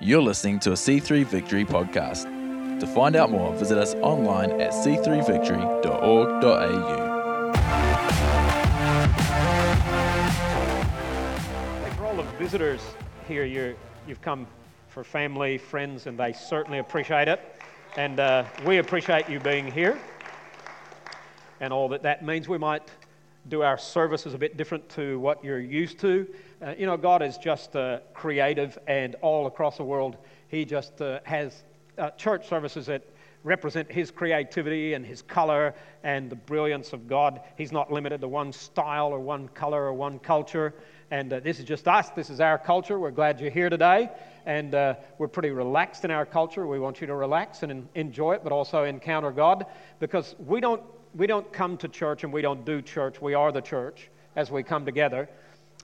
You're 0.00 0.22
listening 0.22 0.60
to 0.60 0.70
a 0.70 0.74
C3 0.74 1.26
Victory 1.26 1.64
podcast. 1.64 2.22
To 2.78 2.86
find 2.86 3.16
out 3.16 3.32
more, 3.32 3.52
visit 3.54 3.76
us 3.76 3.96
online 3.96 4.60
at 4.60 4.70
c3victory.org.au. 4.70 7.52
Hey, 11.82 11.90
for 11.96 12.06
all 12.06 12.14
the 12.14 12.22
visitors 12.38 12.80
here, 13.26 13.44
you're, 13.44 13.74
you've 14.06 14.22
come 14.22 14.46
for 14.86 15.02
family, 15.02 15.58
friends, 15.58 16.06
and 16.06 16.16
they 16.16 16.32
certainly 16.32 16.78
appreciate 16.78 17.26
it. 17.26 17.40
And 17.96 18.20
uh, 18.20 18.44
we 18.64 18.78
appreciate 18.78 19.28
you 19.28 19.40
being 19.40 19.68
here 19.68 19.98
and 21.60 21.72
all 21.72 21.88
that 21.88 22.04
that 22.04 22.24
means. 22.24 22.48
We 22.48 22.58
might 22.58 22.88
do 23.48 23.62
our 23.62 23.78
services 23.78 24.34
a 24.34 24.38
bit 24.38 24.56
different 24.56 24.88
to 24.90 25.18
what 25.20 25.42
you're 25.42 25.60
used 25.60 25.98
to. 26.00 26.26
Uh, 26.60 26.74
you 26.76 26.86
know, 26.86 26.96
God 26.96 27.22
is 27.22 27.38
just 27.38 27.74
uh, 27.74 28.00
creative, 28.14 28.78
and 28.86 29.14
all 29.22 29.46
across 29.46 29.76
the 29.76 29.84
world, 29.84 30.16
He 30.48 30.64
just 30.64 31.00
uh, 31.00 31.20
has 31.24 31.64
uh, 31.96 32.10
church 32.10 32.48
services 32.48 32.86
that 32.86 33.02
represent 33.44 33.90
His 33.90 34.10
creativity 34.10 34.94
and 34.94 35.04
His 35.04 35.22
color 35.22 35.74
and 36.02 36.30
the 36.30 36.36
brilliance 36.36 36.92
of 36.92 37.08
God. 37.08 37.40
He's 37.56 37.72
not 37.72 37.92
limited 37.92 38.20
to 38.20 38.28
one 38.28 38.52
style 38.52 39.08
or 39.08 39.20
one 39.20 39.48
color 39.48 39.84
or 39.84 39.92
one 39.92 40.18
culture. 40.18 40.74
And 41.10 41.32
uh, 41.32 41.40
this 41.40 41.58
is 41.58 41.64
just 41.64 41.88
us. 41.88 42.10
This 42.10 42.28
is 42.28 42.40
our 42.40 42.58
culture. 42.58 42.98
We're 42.98 43.10
glad 43.10 43.40
you're 43.40 43.50
here 43.50 43.70
today. 43.70 44.10
And 44.44 44.74
uh, 44.74 44.94
we're 45.18 45.28
pretty 45.28 45.50
relaxed 45.50 46.04
in 46.04 46.10
our 46.10 46.26
culture. 46.26 46.66
We 46.66 46.78
want 46.78 47.00
you 47.00 47.06
to 47.06 47.14
relax 47.14 47.62
and 47.62 47.88
enjoy 47.94 48.34
it, 48.34 48.42
but 48.42 48.52
also 48.52 48.84
encounter 48.84 49.30
God 49.30 49.66
because 50.00 50.34
we 50.38 50.60
don't 50.60 50.82
we 51.18 51.26
don't 51.26 51.52
come 51.52 51.76
to 51.78 51.88
church 51.88 52.22
and 52.22 52.32
we 52.32 52.40
don't 52.42 52.64
do 52.64 52.80
church. 52.80 53.20
We 53.20 53.34
are 53.34 53.50
the 53.50 53.60
church 53.60 54.08
as 54.36 54.52
we 54.52 54.62
come 54.62 54.84
together. 54.84 55.28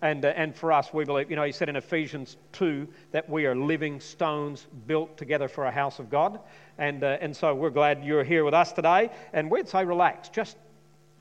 And, 0.01 0.25
uh, 0.25 0.29
and 0.29 0.55
for 0.55 0.71
us, 0.71 0.95
we 0.95 1.05
believe, 1.05 1.29
you 1.29 1.35
know, 1.35 1.43
he 1.43 1.51
said 1.51 1.69
in 1.69 1.75
Ephesians 1.75 2.37
2 2.53 2.87
that 3.11 3.29
we 3.29 3.45
are 3.47 3.55
living 3.57 3.99
stones 3.99 4.67
built 4.87 5.17
together 5.17 5.49
for 5.49 5.67
a 5.67 5.73
house 5.73 5.99
of 5.99 6.09
God. 6.09 6.39
And, 6.79 7.03
uh, 7.03 7.19
and 7.21 7.37
so 7.37 7.53
we're 7.53 7.71
glad 7.71 8.05
you're 8.05 8.23
here 8.23 8.45
with 8.45 8.55
us 8.55 8.73
today. 8.73 9.11
And 9.33 9.51
we'd 9.51 9.69
say, 9.69 9.85
relax, 9.85 10.29
just 10.29 10.57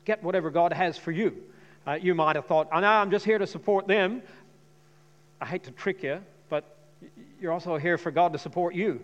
get 0.05 0.23
whatever 0.23 0.51
God 0.51 0.73
has 0.73 0.95
for 0.95 1.11
you. 1.11 1.35
Uh, 1.87 1.93
you 1.93 2.13
might 2.13 2.35
have 2.35 2.45
thought, 2.45 2.69
I 2.71 2.81
know 2.81 2.87
I'm 2.87 3.09
just 3.09 3.25
here 3.25 3.39
to 3.39 3.47
support 3.47 3.87
them. 3.87 4.21
I 5.41 5.47
hate 5.47 5.63
to 5.63 5.71
trick 5.71 6.03
you, 6.03 6.21
but 6.49 6.77
you're 7.41 7.51
also 7.51 7.77
here 7.77 7.97
for 7.97 8.11
God 8.11 8.33
to 8.33 8.39
support 8.39 8.75
you. 8.75 9.01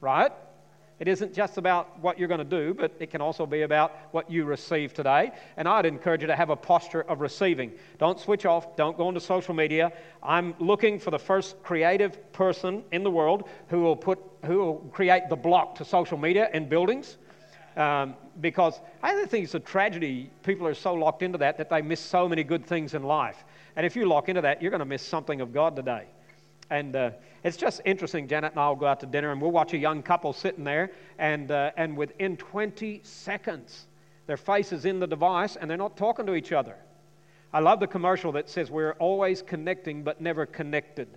Right? 0.00 0.32
It 1.02 1.08
isn't 1.08 1.34
just 1.34 1.58
about 1.58 1.98
what 1.98 2.16
you're 2.16 2.28
going 2.28 2.38
to 2.38 2.44
do, 2.44 2.74
but 2.74 2.92
it 3.00 3.10
can 3.10 3.20
also 3.20 3.44
be 3.44 3.62
about 3.62 3.92
what 4.12 4.30
you 4.30 4.44
receive 4.44 4.94
today. 4.94 5.32
And 5.56 5.66
I'd 5.66 5.84
encourage 5.84 6.20
you 6.20 6.28
to 6.28 6.36
have 6.36 6.50
a 6.50 6.54
posture 6.54 7.00
of 7.00 7.20
receiving. 7.20 7.72
Don't 7.98 8.20
switch 8.20 8.46
off, 8.46 8.76
don't 8.76 8.96
go 8.96 9.08
into 9.08 9.18
social 9.18 9.52
media. 9.52 9.92
I'm 10.22 10.54
looking 10.60 11.00
for 11.00 11.10
the 11.10 11.18
first 11.18 11.60
creative 11.64 12.32
person 12.32 12.84
in 12.92 13.02
the 13.02 13.10
world 13.10 13.48
who 13.66 13.80
will, 13.80 13.96
put, 13.96 14.20
who 14.44 14.58
will 14.58 14.74
create 14.92 15.28
the 15.28 15.34
block 15.34 15.74
to 15.78 15.84
social 15.84 16.16
media 16.16 16.48
in 16.54 16.68
buildings. 16.68 17.16
Um, 17.76 18.14
because 18.40 18.78
I 19.02 19.26
think 19.26 19.42
it's 19.42 19.56
a 19.56 19.60
tragedy. 19.60 20.30
People 20.44 20.68
are 20.68 20.74
so 20.74 20.94
locked 20.94 21.24
into 21.24 21.38
that 21.38 21.58
that 21.58 21.68
they 21.68 21.82
miss 21.82 21.98
so 21.98 22.28
many 22.28 22.44
good 22.44 22.64
things 22.64 22.94
in 22.94 23.02
life. 23.02 23.42
And 23.74 23.84
if 23.84 23.96
you 23.96 24.06
lock 24.06 24.28
into 24.28 24.42
that, 24.42 24.62
you're 24.62 24.70
going 24.70 24.78
to 24.78 24.84
miss 24.84 25.02
something 25.02 25.40
of 25.40 25.52
God 25.52 25.74
today. 25.74 26.06
And 26.72 26.96
uh, 26.96 27.10
it's 27.44 27.58
just 27.58 27.82
interesting. 27.84 28.26
Janet 28.26 28.52
and 28.52 28.60
I 28.60 28.66
will 28.66 28.76
go 28.76 28.86
out 28.86 29.00
to 29.00 29.06
dinner 29.06 29.30
and 29.30 29.42
we'll 29.42 29.50
watch 29.50 29.74
a 29.74 29.78
young 29.78 30.02
couple 30.02 30.32
sitting 30.32 30.64
there, 30.64 30.90
and, 31.18 31.50
uh, 31.50 31.70
and 31.76 31.94
within 31.94 32.38
20 32.38 33.02
seconds, 33.04 33.88
their 34.26 34.38
face 34.38 34.72
is 34.72 34.86
in 34.86 34.98
the 34.98 35.06
device 35.06 35.56
and 35.56 35.68
they're 35.68 35.76
not 35.76 35.98
talking 35.98 36.24
to 36.24 36.34
each 36.34 36.50
other. 36.50 36.76
I 37.52 37.60
love 37.60 37.78
the 37.78 37.86
commercial 37.86 38.32
that 38.32 38.48
says 38.48 38.70
we're 38.70 38.94
always 38.94 39.42
connecting 39.42 40.02
but 40.02 40.22
never 40.22 40.46
connected. 40.46 41.08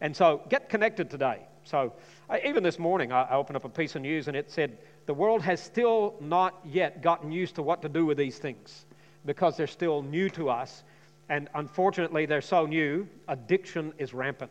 And 0.00 0.16
so 0.16 0.40
get 0.48 0.70
connected 0.70 1.10
today. 1.10 1.40
So 1.64 1.92
I, 2.30 2.40
even 2.46 2.62
this 2.62 2.78
morning, 2.78 3.12
I, 3.12 3.24
I 3.24 3.34
opened 3.34 3.56
up 3.56 3.66
a 3.66 3.68
piece 3.68 3.94
of 3.94 4.00
news 4.00 4.26
and 4.28 4.34
it 4.34 4.50
said 4.50 4.78
the 5.04 5.12
world 5.12 5.42
has 5.42 5.62
still 5.62 6.14
not 6.18 6.58
yet 6.64 7.02
gotten 7.02 7.30
used 7.30 7.56
to 7.56 7.62
what 7.62 7.82
to 7.82 7.90
do 7.90 8.06
with 8.06 8.16
these 8.16 8.38
things 8.38 8.86
because 9.26 9.54
they're 9.54 9.66
still 9.66 10.00
new 10.00 10.30
to 10.30 10.48
us. 10.48 10.82
And 11.28 11.50
unfortunately, 11.54 12.24
they're 12.24 12.40
so 12.40 12.64
new, 12.64 13.06
addiction 13.28 13.92
is 13.98 14.14
rampant. 14.14 14.50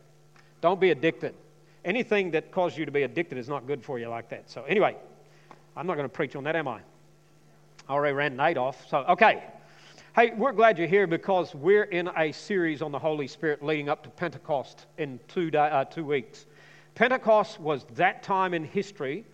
Don't 0.62 0.80
be 0.80 0.90
addicted. 0.90 1.34
Anything 1.84 2.30
that 2.30 2.52
causes 2.52 2.78
you 2.78 2.86
to 2.86 2.92
be 2.92 3.02
addicted 3.02 3.36
is 3.36 3.48
not 3.48 3.66
good 3.66 3.84
for 3.84 3.98
you 3.98 4.08
like 4.08 4.30
that. 4.30 4.48
So, 4.48 4.62
anyway, 4.62 4.96
I'm 5.76 5.86
not 5.86 5.96
going 5.96 6.08
to 6.08 6.14
preach 6.14 6.36
on 6.36 6.44
that, 6.44 6.56
am 6.56 6.68
I? 6.68 6.80
I 7.88 7.92
already 7.92 8.14
ran 8.14 8.36
Nate 8.36 8.56
off. 8.56 8.88
So, 8.88 8.98
okay. 9.08 9.42
Hey, 10.14 10.32
we're 10.36 10.52
glad 10.52 10.78
you're 10.78 10.86
here 10.86 11.08
because 11.08 11.54
we're 11.54 11.84
in 11.84 12.08
a 12.16 12.30
series 12.30 12.80
on 12.80 12.92
the 12.92 12.98
Holy 12.98 13.26
Spirit 13.26 13.64
leading 13.64 13.88
up 13.88 14.04
to 14.04 14.10
Pentecost 14.10 14.86
in 14.98 15.18
two, 15.26 15.50
day, 15.50 15.58
uh, 15.58 15.84
two 15.84 16.04
weeks. 16.04 16.46
Pentecost 16.94 17.58
was 17.58 17.84
that 17.94 18.22
time 18.22 18.54
in 18.54 18.62
history 18.62 19.24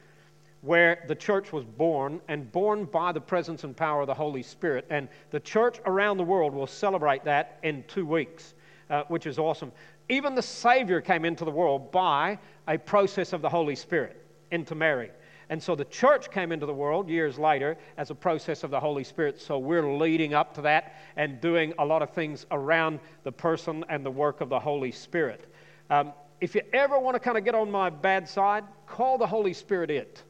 where 0.63 1.05
the 1.09 1.15
church 1.15 1.53
was 1.53 1.65
born 1.65 2.21
and 2.29 2.51
born 2.53 2.85
by 2.87 3.13
the 3.13 3.21
presence 3.21 3.65
and 3.65 3.77
power 3.77 4.01
of 4.01 4.07
the 4.07 4.15
Holy 4.15 4.43
Spirit. 4.43 4.87
And 4.89 5.09
the 5.31 5.41
church 5.41 5.79
around 5.85 6.17
the 6.17 6.25
world 6.25 6.55
will 6.55 6.67
celebrate 6.67 7.25
that 7.25 7.59
in 7.63 7.85
two 7.87 8.07
weeks, 8.07 8.55
uh, 8.89 9.03
which 9.09 9.27
is 9.27 9.39
awesome. 9.39 9.73
Even 10.09 10.35
the 10.35 10.43
Savior 10.43 11.01
came 11.01 11.25
into 11.25 11.45
the 11.45 11.51
world 11.51 11.93
by 11.93 12.39
a 12.67 12.79
process 12.79 13.33
of 13.33 13.43
the 13.43 13.49
Holy 13.49 13.75
Spirit 13.75 14.23
into 14.51 14.75
Mary. 14.75 15.11
And 15.51 15.63
so 15.63 15.75
the 15.75 15.85
church 15.87 16.31
came 16.31 16.53
into 16.53 16.67
the 16.67 16.75
world 16.75 17.09
years 17.09 17.39
later 17.39 17.77
as 17.97 18.11
a 18.11 18.15
process 18.15 18.65
of 18.65 18.71
the 18.71 18.81
Holy 18.81 19.05
Spirit. 19.05 19.41
So 19.41 19.59
we're 19.59 19.97
leading 19.97 20.35
up 20.35 20.55
to 20.55 20.63
that 20.63 20.97
and 21.17 21.41
doing 21.41 21.73
a 21.79 21.85
lot 21.85 22.03
of 22.03 22.11
things 22.11 22.47
around 22.51 23.01
the 23.25 23.33
person 23.33 23.85
and 23.89 24.05
the 24.05 24.11
work 24.11 24.41
of 24.41 24.51
the 24.51 24.61
Holy 24.61 24.93
Spirit. 24.93 25.51
Um, 25.89 26.13
if 26.41 26.55
you 26.55 26.61
ever 26.73 26.99
want 26.99 27.15
to 27.15 27.21
kind 27.21 27.39
of 27.39 27.45
get 27.45 27.55
on 27.55 27.71
my 27.71 27.91
bad 27.91 28.29
side, 28.29 28.65
call 28.87 29.19
the 29.19 29.27
Holy 29.27 29.55
Spirit 29.55 29.91
it. 29.91 30.23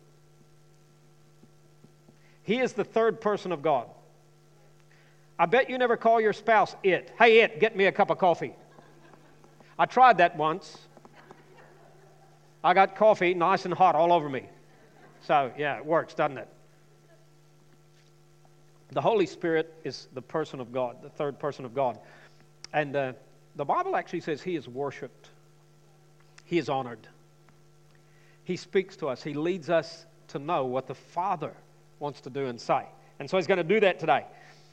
He 2.44 2.60
is 2.60 2.72
the 2.72 2.84
third 2.84 3.20
person 3.20 3.52
of 3.52 3.60
God. 3.60 3.88
I 5.38 5.46
bet 5.46 5.68
you 5.68 5.78
never 5.78 5.96
call 5.96 6.20
your 6.20 6.32
spouse 6.32 6.74
it. 6.82 7.12
Hey, 7.18 7.40
it, 7.40 7.60
get 7.60 7.76
me 7.76 7.86
a 7.86 7.92
cup 7.92 8.10
of 8.10 8.18
coffee. 8.18 8.54
I 9.78 9.86
tried 9.86 10.18
that 10.18 10.36
once. 10.36 10.78
I 12.64 12.74
got 12.74 12.96
coffee 12.96 13.34
nice 13.34 13.64
and 13.64 13.72
hot 13.72 13.94
all 13.94 14.12
over 14.12 14.28
me. 14.28 14.46
So, 15.22 15.52
yeah, 15.56 15.76
it 15.76 15.86
works, 15.86 16.14
doesn't 16.14 16.38
it? 16.38 16.48
The 18.90 19.00
Holy 19.00 19.26
Spirit 19.26 19.72
is 19.84 20.08
the 20.14 20.22
person 20.22 20.60
of 20.60 20.72
God, 20.72 21.02
the 21.02 21.10
third 21.10 21.38
person 21.38 21.64
of 21.64 21.74
God. 21.74 21.98
And 22.72 22.96
uh, 22.96 23.12
the 23.56 23.64
Bible 23.64 23.96
actually 23.96 24.20
says 24.20 24.42
he 24.42 24.56
is 24.56 24.68
worshiped, 24.68 25.28
he 26.44 26.58
is 26.58 26.68
honored. 26.68 27.06
He 28.44 28.56
speaks 28.56 28.96
to 28.96 29.08
us, 29.08 29.22
he 29.22 29.34
leads 29.34 29.68
us 29.68 30.06
to 30.28 30.38
know 30.38 30.64
what 30.64 30.86
the 30.86 30.94
Father 30.94 31.52
wants 31.98 32.22
to 32.22 32.30
do 32.30 32.46
and 32.46 32.58
say. 32.58 32.86
And 33.18 33.28
so 33.28 33.36
he's 33.36 33.46
going 33.46 33.58
to 33.58 33.64
do 33.64 33.80
that 33.80 33.98
today. 33.98 34.24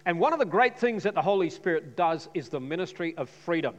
And 0.06 0.20
one 0.20 0.34
of 0.34 0.40
the 0.40 0.46
great 0.46 0.78
things 0.80 1.04
that 1.04 1.14
the 1.14 1.22
Holy 1.22 1.50
Spirit 1.50 1.98
does 1.98 2.30
is 2.34 2.48
the 2.50 2.60
ministry 2.60 3.16
of 3.18 3.30
freedom. 3.30 3.76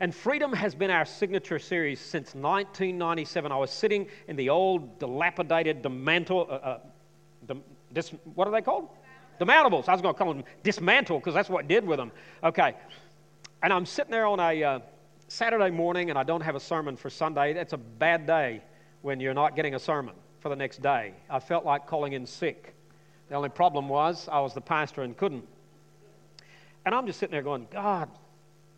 And 0.00 0.14
Freedom 0.14 0.54
has 0.54 0.74
been 0.74 0.90
our 0.90 1.04
signature 1.04 1.58
series 1.58 2.00
since 2.00 2.34
1997. 2.34 3.52
I 3.52 3.56
was 3.56 3.70
sitting 3.70 4.08
in 4.28 4.36
the 4.36 4.48
old, 4.48 4.98
dilapidated, 4.98 5.82
dismantle, 5.82 6.46
uh, 6.48 6.54
uh, 6.54 7.54
dis, 7.92 8.10
what 8.34 8.48
are 8.48 8.50
they 8.50 8.62
called? 8.62 8.88
Demountables. 9.38 9.88
I 9.88 9.92
was 9.92 10.00
going 10.00 10.14
to 10.14 10.18
call 10.18 10.32
them 10.32 10.44
dismantle 10.62 11.18
because 11.18 11.34
that's 11.34 11.50
what 11.50 11.64
I 11.64 11.68
did 11.68 11.86
with 11.86 11.98
them. 11.98 12.12
Okay. 12.42 12.74
And 13.62 13.74
I'm 13.74 13.84
sitting 13.84 14.10
there 14.10 14.26
on 14.26 14.40
a 14.40 14.64
uh, 14.64 14.78
Saturday 15.28 15.70
morning 15.70 16.08
and 16.08 16.18
I 16.18 16.22
don't 16.22 16.40
have 16.40 16.56
a 16.56 16.60
sermon 16.60 16.96
for 16.96 17.10
Sunday. 17.10 17.52
That's 17.52 17.74
a 17.74 17.78
bad 17.78 18.26
day 18.26 18.62
when 19.02 19.20
you're 19.20 19.34
not 19.34 19.54
getting 19.54 19.74
a 19.74 19.78
sermon 19.78 20.14
for 20.40 20.48
the 20.48 20.56
next 20.56 20.80
day. 20.80 21.12
I 21.28 21.40
felt 21.40 21.66
like 21.66 21.86
calling 21.86 22.14
in 22.14 22.24
sick. 22.24 22.74
The 23.28 23.34
only 23.34 23.50
problem 23.50 23.90
was 23.90 24.30
I 24.32 24.40
was 24.40 24.54
the 24.54 24.62
pastor 24.62 25.02
and 25.02 25.14
couldn't. 25.14 25.46
And 26.86 26.94
I'm 26.94 27.06
just 27.06 27.18
sitting 27.18 27.32
there 27.32 27.42
going, 27.42 27.66
God, 27.70 28.08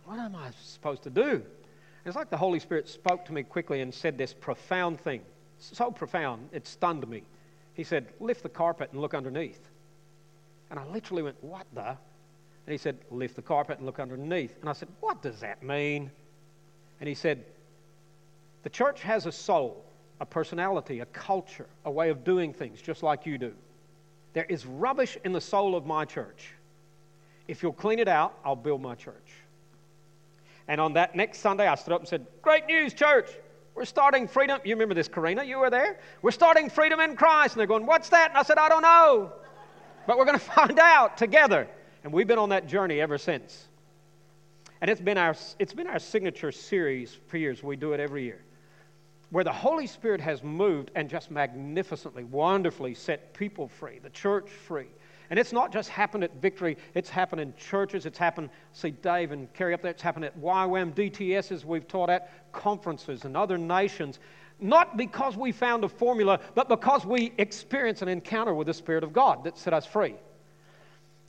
what 0.04 0.18
am 0.18 0.34
I 0.34 0.50
supposed 0.62 1.02
to 1.04 1.10
do? 1.10 1.42
It's 2.04 2.16
like 2.16 2.30
the 2.30 2.36
Holy 2.36 2.58
Spirit 2.58 2.88
spoke 2.88 3.24
to 3.26 3.32
me 3.32 3.42
quickly 3.42 3.80
and 3.80 3.92
said 3.94 4.18
this 4.18 4.34
profound 4.34 5.00
thing. 5.00 5.22
So 5.58 5.90
profound, 5.90 6.48
it 6.52 6.66
stunned 6.66 7.06
me. 7.08 7.22
He 7.74 7.84
said, 7.84 8.08
Lift 8.18 8.42
the 8.42 8.48
carpet 8.48 8.90
and 8.92 9.00
look 9.00 9.14
underneath. 9.14 9.68
And 10.70 10.78
I 10.78 10.86
literally 10.86 11.22
went, 11.22 11.36
What 11.42 11.66
the? 11.74 11.88
And 11.88 12.72
he 12.72 12.78
said, 12.78 12.98
Lift 13.10 13.36
the 13.36 13.42
carpet 13.42 13.78
and 13.78 13.86
look 13.86 14.00
underneath. 14.00 14.58
And 14.60 14.68
I 14.68 14.72
said, 14.72 14.88
What 15.00 15.22
does 15.22 15.40
that 15.40 15.62
mean? 15.62 16.10
And 17.00 17.08
he 17.08 17.14
said, 17.14 17.44
The 18.64 18.70
church 18.70 19.02
has 19.02 19.26
a 19.26 19.32
soul, 19.32 19.84
a 20.20 20.26
personality, 20.26 21.00
a 21.00 21.06
culture, 21.06 21.68
a 21.84 21.90
way 21.90 22.10
of 22.10 22.24
doing 22.24 22.52
things, 22.52 22.82
just 22.82 23.02
like 23.02 23.26
you 23.26 23.38
do. 23.38 23.52
There 24.32 24.46
is 24.48 24.66
rubbish 24.66 25.18
in 25.24 25.32
the 25.32 25.40
soul 25.40 25.76
of 25.76 25.86
my 25.86 26.04
church. 26.04 26.52
If 27.46 27.62
you'll 27.62 27.72
clean 27.72 27.98
it 27.98 28.08
out, 28.08 28.38
I'll 28.44 28.56
build 28.56 28.80
my 28.80 28.94
church. 28.94 29.32
And 30.72 30.80
on 30.80 30.94
that 30.94 31.14
next 31.14 31.40
Sunday, 31.40 31.66
I 31.66 31.74
stood 31.74 31.92
up 31.92 32.00
and 32.00 32.08
said, 32.08 32.26
Great 32.40 32.66
news, 32.66 32.94
church. 32.94 33.28
We're 33.74 33.84
starting 33.84 34.26
freedom. 34.26 34.58
You 34.64 34.74
remember 34.74 34.94
this, 34.94 35.06
Karina? 35.06 35.44
You 35.44 35.58
were 35.58 35.68
there? 35.68 36.00
We're 36.22 36.30
starting 36.30 36.70
freedom 36.70 36.98
in 36.98 37.14
Christ. 37.14 37.52
And 37.52 37.60
they're 37.60 37.66
going, 37.66 37.84
What's 37.84 38.08
that? 38.08 38.30
And 38.30 38.38
I 38.38 38.42
said, 38.42 38.56
I 38.56 38.70
don't 38.70 38.80
know. 38.80 39.34
But 40.06 40.16
we're 40.16 40.24
going 40.24 40.38
to 40.38 40.44
find 40.44 40.78
out 40.78 41.18
together. 41.18 41.68
And 42.04 42.10
we've 42.10 42.26
been 42.26 42.38
on 42.38 42.48
that 42.48 42.68
journey 42.68 43.02
ever 43.02 43.18
since. 43.18 43.68
And 44.80 44.90
it's 44.90 44.98
been 44.98 45.18
our, 45.18 45.36
it's 45.58 45.74
been 45.74 45.86
our 45.88 45.98
signature 45.98 46.50
series 46.50 47.18
for 47.26 47.36
years. 47.36 47.62
We 47.62 47.76
do 47.76 47.92
it 47.92 48.00
every 48.00 48.24
year. 48.24 48.40
Where 49.28 49.44
the 49.44 49.52
Holy 49.52 49.86
Spirit 49.86 50.22
has 50.22 50.42
moved 50.42 50.90
and 50.94 51.10
just 51.10 51.30
magnificently, 51.30 52.24
wonderfully 52.24 52.94
set 52.94 53.34
people 53.34 53.68
free, 53.68 53.98
the 53.98 54.08
church 54.08 54.48
free. 54.48 54.88
And 55.32 55.38
it's 55.38 55.50
not 55.54 55.72
just 55.72 55.88
happened 55.88 56.24
at 56.24 56.42
Victory, 56.42 56.76
it's 56.92 57.08
happened 57.08 57.40
in 57.40 57.54
churches, 57.56 58.04
it's 58.04 58.18
happened, 58.18 58.50
see 58.74 58.90
Dave 58.90 59.32
and 59.32 59.50
Kerry 59.54 59.72
up 59.72 59.80
there, 59.80 59.90
it's 59.90 60.02
happened 60.02 60.26
at 60.26 60.38
YWAM, 60.38 60.92
DTSs 60.92 61.64
we've 61.64 61.88
taught 61.88 62.10
at, 62.10 62.52
conferences 62.52 63.24
and 63.24 63.34
other 63.34 63.56
nations. 63.56 64.18
Not 64.60 64.98
because 64.98 65.34
we 65.34 65.50
found 65.50 65.84
a 65.84 65.88
formula, 65.88 66.38
but 66.54 66.68
because 66.68 67.06
we 67.06 67.32
experience 67.38 68.02
an 68.02 68.08
encounter 68.08 68.52
with 68.52 68.66
the 68.66 68.74
Spirit 68.74 69.04
of 69.04 69.14
God 69.14 69.42
that 69.44 69.56
set 69.56 69.72
us 69.72 69.86
free. 69.86 70.16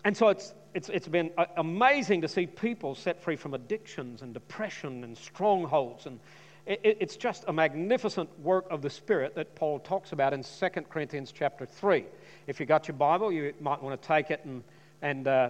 And 0.04 0.18
so 0.18 0.28
it's, 0.28 0.54
it's, 0.74 0.90
it's 0.90 1.08
been 1.08 1.32
uh, 1.38 1.46
amazing 1.56 2.20
to 2.24 2.28
see 2.28 2.46
people 2.46 2.96
set 2.96 3.22
free 3.24 3.38
from 3.38 3.54
addictions 3.54 4.22
and 4.22 4.34
depression 4.34 5.06
and 5.06 5.18
strongholds. 5.18 6.08
And 6.08 6.20
it's 6.66 7.18
just 7.18 7.44
a 7.48 7.54
magnificent 7.54 8.30
work 8.40 8.66
of 8.72 8.82
the 8.82 8.90
Spirit 8.90 9.36
that 9.36 9.54
Paul 9.56 9.80
talks 9.80 10.14
about 10.14 10.34
in 10.34 10.44
2 10.44 10.70
Corinthians 10.90 11.32
chapter 11.32 11.66
3. 11.66 12.06
If 12.48 12.60
you 12.60 12.66
got 12.66 12.88
your 12.88 12.96
Bible, 12.96 13.32
you 13.32 13.54
might 13.60 13.82
want 13.82 14.02
to 14.02 14.08
take 14.08 14.32
it 14.32 14.42
and, 14.46 14.64
and 15.02 15.28
uh, 15.28 15.50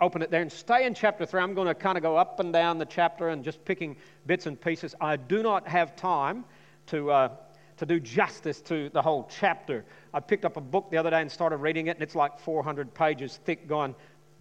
open 0.00 0.20
it 0.20 0.30
there 0.30 0.42
and 0.42 0.52
stay 0.52 0.84
in 0.84 0.92
chapter 0.92 1.24
3. 1.24 1.40
I'm 1.40 1.54
going 1.54 1.68
to 1.68 1.74
kind 1.74 1.96
of 1.96 2.02
go 2.02 2.16
up 2.16 2.40
and 2.40 2.52
down 2.52 2.76
the 2.76 2.84
chapter 2.84 3.30
and 3.30 3.42
just 3.42 3.64
picking 3.64 3.96
bits 4.26 4.46
and 4.46 4.60
pieces. 4.60 4.94
I 5.00 5.16
do 5.16 5.42
not 5.42 5.66
have 5.66 5.96
time 5.96 6.44
to. 6.88 7.10
Uh, 7.10 7.28
to 7.76 7.86
do 7.86 7.98
justice 7.98 8.60
to 8.60 8.90
the 8.90 9.00
whole 9.00 9.26
chapter. 9.30 9.86
I 10.12 10.20
picked 10.20 10.44
up 10.44 10.58
a 10.58 10.60
book 10.60 10.90
the 10.90 10.98
other 10.98 11.08
day 11.08 11.22
and 11.22 11.32
started 11.32 11.56
reading 11.56 11.86
it, 11.86 11.96
and 11.96 12.02
it's 12.02 12.14
like 12.14 12.38
400 12.38 12.92
pages 12.92 13.40
thick, 13.46 13.66
going, 13.66 13.94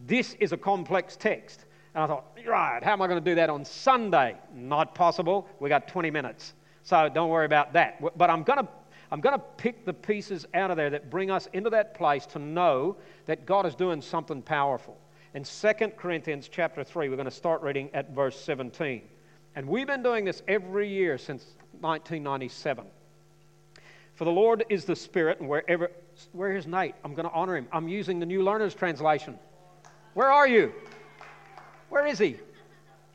This 0.05 0.33
is 0.41 0.51
a 0.51 0.57
complex 0.57 1.15
text. 1.15 1.63
And 1.95 2.03
I 2.03 2.07
thought, 2.07 2.25
right, 2.47 2.83
how 2.83 2.93
am 2.93 3.01
I 3.01 3.07
going 3.07 3.23
to 3.23 3.29
do 3.31 3.35
that 3.35 3.49
on 3.49 3.65
Sunday? 3.65 4.35
Not 4.53 4.93
possible. 4.95 5.47
We 5.59 5.69
got 5.69 5.87
20 5.87 6.11
minutes. 6.11 6.53
So 6.83 7.09
don't 7.13 7.29
worry 7.29 7.45
about 7.45 7.73
that. 7.73 8.01
But 8.17 8.29
I'm 8.29 8.43
going 8.43 8.59
to 8.59 8.67
I'm 9.11 9.21
going 9.21 9.35
to 9.35 9.43
pick 9.57 9.85
the 9.85 9.93
pieces 9.93 10.45
out 10.53 10.69
of 10.69 10.77
there 10.77 10.91
that 10.91 11.09
bring 11.09 11.31
us 11.31 11.47
into 11.53 11.71
that 11.71 11.95
place 11.95 12.25
to 12.27 12.39
know 12.39 12.95
that 13.25 13.45
God 13.45 13.65
is 13.65 13.73
doing 13.73 14.01
something 14.01 14.41
powerful. 14.41 14.97
In 15.33 15.43
2 15.43 15.73
Corinthians 15.97 16.47
chapter 16.47 16.83
3, 16.83 17.09
we're 17.09 17.15
going 17.15 17.25
to 17.25 17.31
start 17.31 17.61
reading 17.61 17.89
at 17.93 18.11
verse 18.11 18.39
17. 18.39 19.01
And 19.55 19.67
we've 19.67 19.87
been 19.87 20.03
doing 20.03 20.25
this 20.25 20.43
every 20.47 20.89
year 20.89 21.17
since 21.17 21.43
1997. 21.81 22.85
For 24.13 24.25
the 24.25 24.31
Lord 24.31 24.65
is 24.69 24.85
the 24.85 24.95
Spirit, 24.95 25.39
and 25.39 25.49
wherever, 25.49 25.89
where 26.33 26.55
is 26.55 26.67
Nate? 26.67 26.93
I'm 27.03 27.15
going 27.15 27.27
to 27.27 27.33
honor 27.33 27.55
him. 27.55 27.67
I'm 27.71 27.87
using 27.87 28.19
the 28.19 28.25
New 28.25 28.43
Learner's 28.43 28.75
Translation. 28.75 29.39
Where 30.13 30.31
are 30.31 30.47
you? 30.47 30.73
Where 31.89 32.05
is 32.05 32.19
he? 32.19 32.37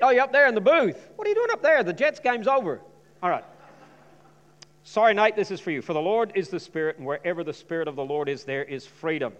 Oh, 0.00 0.10
you're 0.10 0.22
up 0.22 0.32
there 0.32 0.48
in 0.48 0.54
the 0.54 0.60
booth. 0.60 1.08
What 1.16 1.26
are 1.26 1.30
you 1.30 1.34
doing 1.34 1.50
up 1.50 1.62
there? 1.62 1.82
The 1.82 1.92
Jets 1.92 2.20
game's 2.20 2.48
over. 2.48 2.80
All 3.22 3.30
right. 3.30 3.44
Sorry, 4.82 5.14
Nate, 5.14 5.34
this 5.34 5.50
is 5.50 5.60
for 5.60 5.70
you. 5.70 5.80
For 5.80 5.94
the 5.94 6.00
Lord 6.00 6.32
is 6.34 6.48
the 6.48 6.60
Spirit, 6.60 6.98
and 6.98 7.06
wherever 7.06 7.42
the 7.42 7.54
Spirit 7.54 7.88
of 7.88 7.96
the 7.96 8.04
Lord 8.04 8.28
is, 8.28 8.44
there 8.44 8.64
is 8.64 8.86
freedom. 8.86 9.32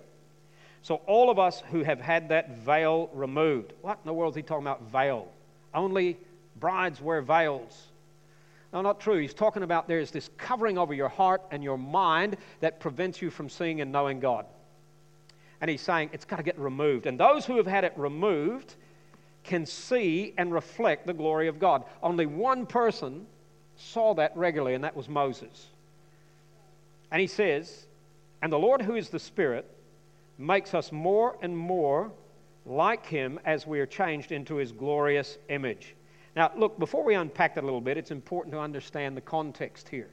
So, 0.81 0.97
all 1.07 1.31
of 1.31 1.39
us 1.39 1.63
who 1.71 1.83
have 1.83 2.01
had 2.01 2.31
that 2.31 2.59
veil 2.59 3.11
removed, 3.13 3.73
what 3.83 3.99
in 4.03 4.07
the 4.07 4.13
world 4.13 4.33
is 4.33 4.37
he 4.37 4.43
talking 4.43 4.67
about, 4.67 4.91
veil? 4.91 5.29
Only 5.75 6.17
brides 6.57 7.01
wear 7.01 7.21
veils. 7.21 7.89
No, 8.73 8.81
not 8.81 9.01
true. 9.01 9.19
He's 9.19 9.35
talking 9.35 9.63
about 9.63 9.87
there's 9.87 10.11
this 10.11 10.31
covering 10.37 10.79
over 10.79 10.95
your 10.95 11.09
heart 11.09 11.43
and 11.51 11.63
your 11.63 11.79
mind 11.79 12.37
that 12.61 12.81
prevents 12.81 13.23
you 13.23 13.31
from 13.31 13.49
seeing 13.49 13.81
and 13.81 13.93
knowing 13.93 14.21
God. 14.21 14.47
And 15.61 15.71
he's 15.71 15.81
saying 15.81 16.11
it's 16.13 16.25
got 16.25 16.37
to 16.37 16.43
get 16.43 16.59
removed. 16.59 17.07
And 17.07 17.19
those 17.19 17.47
who 17.47 17.57
have 17.57 17.67
had 17.67 17.85
it 17.85 17.93
removed 17.97 18.75
can 19.44 19.67
see 19.67 20.35
and 20.37 20.52
reflect 20.52 21.06
the 21.06 21.12
glory 21.12 21.49
of 21.49 21.58
God. 21.58 21.85
Only 22.02 22.26
one 22.26 22.67
person 22.67 23.26
saw 23.76 24.14
that 24.14 24.37
regularly, 24.37 24.75
and 24.75 24.85
that 24.85 24.96
was 24.96 25.08
Moses. 25.08 25.67
And 27.11 27.20
he 27.20 27.26
says, 27.26 27.87
And 28.43 28.52
the 28.52 28.58
Lord, 28.58 28.82
who 28.82 28.96
is 28.96 29.11
the 29.11 29.19
Spirit, 29.19 29.70
makes 30.38 30.75
us 30.75 30.91
more 30.91 31.37
and 31.43 31.56
more 31.56 32.11
like 32.67 33.06
him 33.06 33.38
as 33.44 33.67
we 33.67 33.79
are 33.81 33.87
changed 33.87 34.32
into 34.32 34.56
his 34.56 34.73
glorious 34.73 35.38
image. 35.49 35.94
Now, 36.35 36.50
look, 36.56 36.79
before 36.79 37.05
we 37.05 37.14
unpack 37.14 37.55
that 37.55 37.62
a 37.62 37.67
little 37.67 37.81
bit, 37.81 37.96
it's 37.96 38.11
important 38.11 38.52
to 38.55 38.58
understand 38.58 39.17
the 39.17 39.20
context 39.20 39.88
here. 39.88 40.08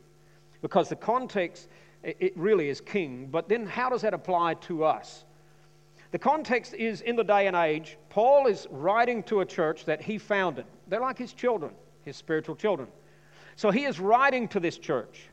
Because 0.61 0.89
the 0.89 0.95
context, 0.95 1.69
it 2.03 2.37
really 2.37 2.69
is 2.69 2.81
king, 2.81 3.27
but 3.31 3.49
then 3.49 3.65
how 3.65 3.89
does 3.89 4.01
that 4.01 4.13
apply 4.13 4.55
to 4.55 4.83
us? 4.83 5.23
The 6.11 6.19
context 6.19 6.73
is 6.73 7.01
in 7.01 7.15
the 7.15 7.23
day 7.23 7.47
and 7.47 7.55
age, 7.55 7.97
Paul 8.09 8.47
is 8.47 8.67
writing 8.69 9.23
to 9.23 9.39
a 9.39 9.45
church 9.45 9.85
that 9.85 10.01
he 10.01 10.17
founded. 10.17 10.65
They're 10.87 10.99
like 10.99 11.17
his 11.17 11.33
children, 11.33 11.71
his 12.03 12.17
spiritual 12.17 12.55
children. 12.55 12.89
So 13.55 13.71
he 13.71 13.85
is 13.85 13.99
writing 13.99 14.47
to 14.49 14.59
this 14.59 14.77
church. 14.77 15.29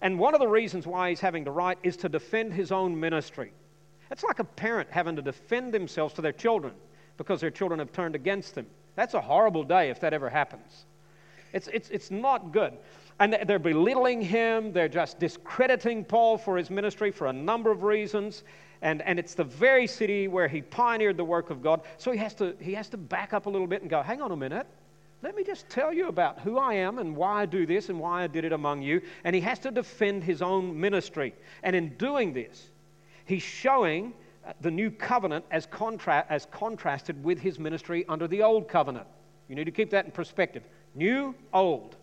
And 0.00 0.18
one 0.18 0.34
of 0.34 0.40
the 0.40 0.48
reasons 0.48 0.86
why 0.86 1.10
he's 1.10 1.20
having 1.20 1.44
to 1.44 1.50
write 1.50 1.78
is 1.82 1.96
to 1.98 2.08
defend 2.08 2.52
his 2.52 2.70
own 2.70 2.98
ministry. 2.98 3.52
It's 4.10 4.24
like 4.24 4.38
a 4.38 4.44
parent 4.44 4.88
having 4.90 5.16
to 5.16 5.22
defend 5.22 5.72
themselves 5.72 6.14
to 6.14 6.22
their 6.22 6.32
children 6.32 6.74
because 7.16 7.40
their 7.40 7.50
children 7.50 7.78
have 7.78 7.92
turned 7.92 8.14
against 8.14 8.54
them. 8.54 8.66
That's 8.94 9.14
a 9.14 9.20
horrible 9.20 9.64
day 9.64 9.90
if 9.90 10.00
that 10.00 10.12
ever 10.12 10.28
happens. 10.28 10.86
It's, 11.52 11.68
it's, 11.68 11.90
it's 11.90 12.10
not 12.10 12.52
good. 12.52 12.74
And 13.20 13.38
they're 13.46 13.58
belittling 13.58 14.22
him, 14.22 14.72
they're 14.72 14.88
just 14.88 15.18
discrediting 15.18 16.04
Paul 16.04 16.38
for 16.38 16.56
his 16.56 16.70
ministry 16.70 17.10
for 17.10 17.26
a 17.28 17.32
number 17.32 17.70
of 17.70 17.82
reasons. 17.82 18.42
And, 18.80 19.00
and 19.02 19.18
it's 19.18 19.34
the 19.34 19.44
very 19.44 19.86
city 19.86 20.26
where 20.26 20.48
he 20.48 20.60
pioneered 20.60 21.16
the 21.16 21.24
work 21.24 21.50
of 21.50 21.62
God. 21.62 21.82
So 21.98 22.10
he 22.10 22.18
has, 22.18 22.34
to, 22.34 22.56
he 22.60 22.74
has 22.74 22.88
to 22.88 22.96
back 22.96 23.32
up 23.32 23.46
a 23.46 23.50
little 23.50 23.68
bit 23.68 23.82
and 23.82 23.90
go, 23.90 24.02
hang 24.02 24.20
on 24.20 24.32
a 24.32 24.36
minute. 24.36 24.66
Let 25.22 25.36
me 25.36 25.44
just 25.44 25.68
tell 25.68 25.92
you 25.92 26.08
about 26.08 26.40
who 26.40 26.58
I 26.58 26.74
am 26.74 26.98
and 26.98 27.14
why 27.14 27.42
I 27.42 27.46
do 27.46 27.64
this 27.64 27.90
and 27.90 28.00
why 28.00 28.24
I 28.24 28.26
did 28.26 28.44
it 28.44 28.52
among 28.52 28.82
you. 28.82 29.00
And 29.22 29.36
he 29.36 29.40
has 29.42 29.60
to 29.60 29.70
defend 29.70 30.24
his 30.24 30.42
own 30.42 30.78
ministry. 30.80 31.32
And 31.62 31.76
in 31.76 31.90
doing 31.90 32.32
this, 32.32 32.70
he's 33.24 33.42
showing 33.42 34.14
uh, 34.44 34.52
the 34.62 34.70
new 34.70 34.90
covenant 34.90 35.44
as, 35.52 35.64
contra- 35.66 36.26
as 36.28 36.46
contrasted 36.46 37.22
with 37.22 37.38
his 37.38 37.60
ministry 37.60 38.04
under 38.08 38.26
the 38.26 38.42
old 38.42 38.66
covenant. 38.66 39.06
You 39.48 39.54
need 39.54 39.66
to 39.66 39.70
keep 39.70 39.90
that 39.90 40.06
in 40.06 40.10
perspective. 40.10 40.64
New, 40.94 41.34
old. 41.52 41.96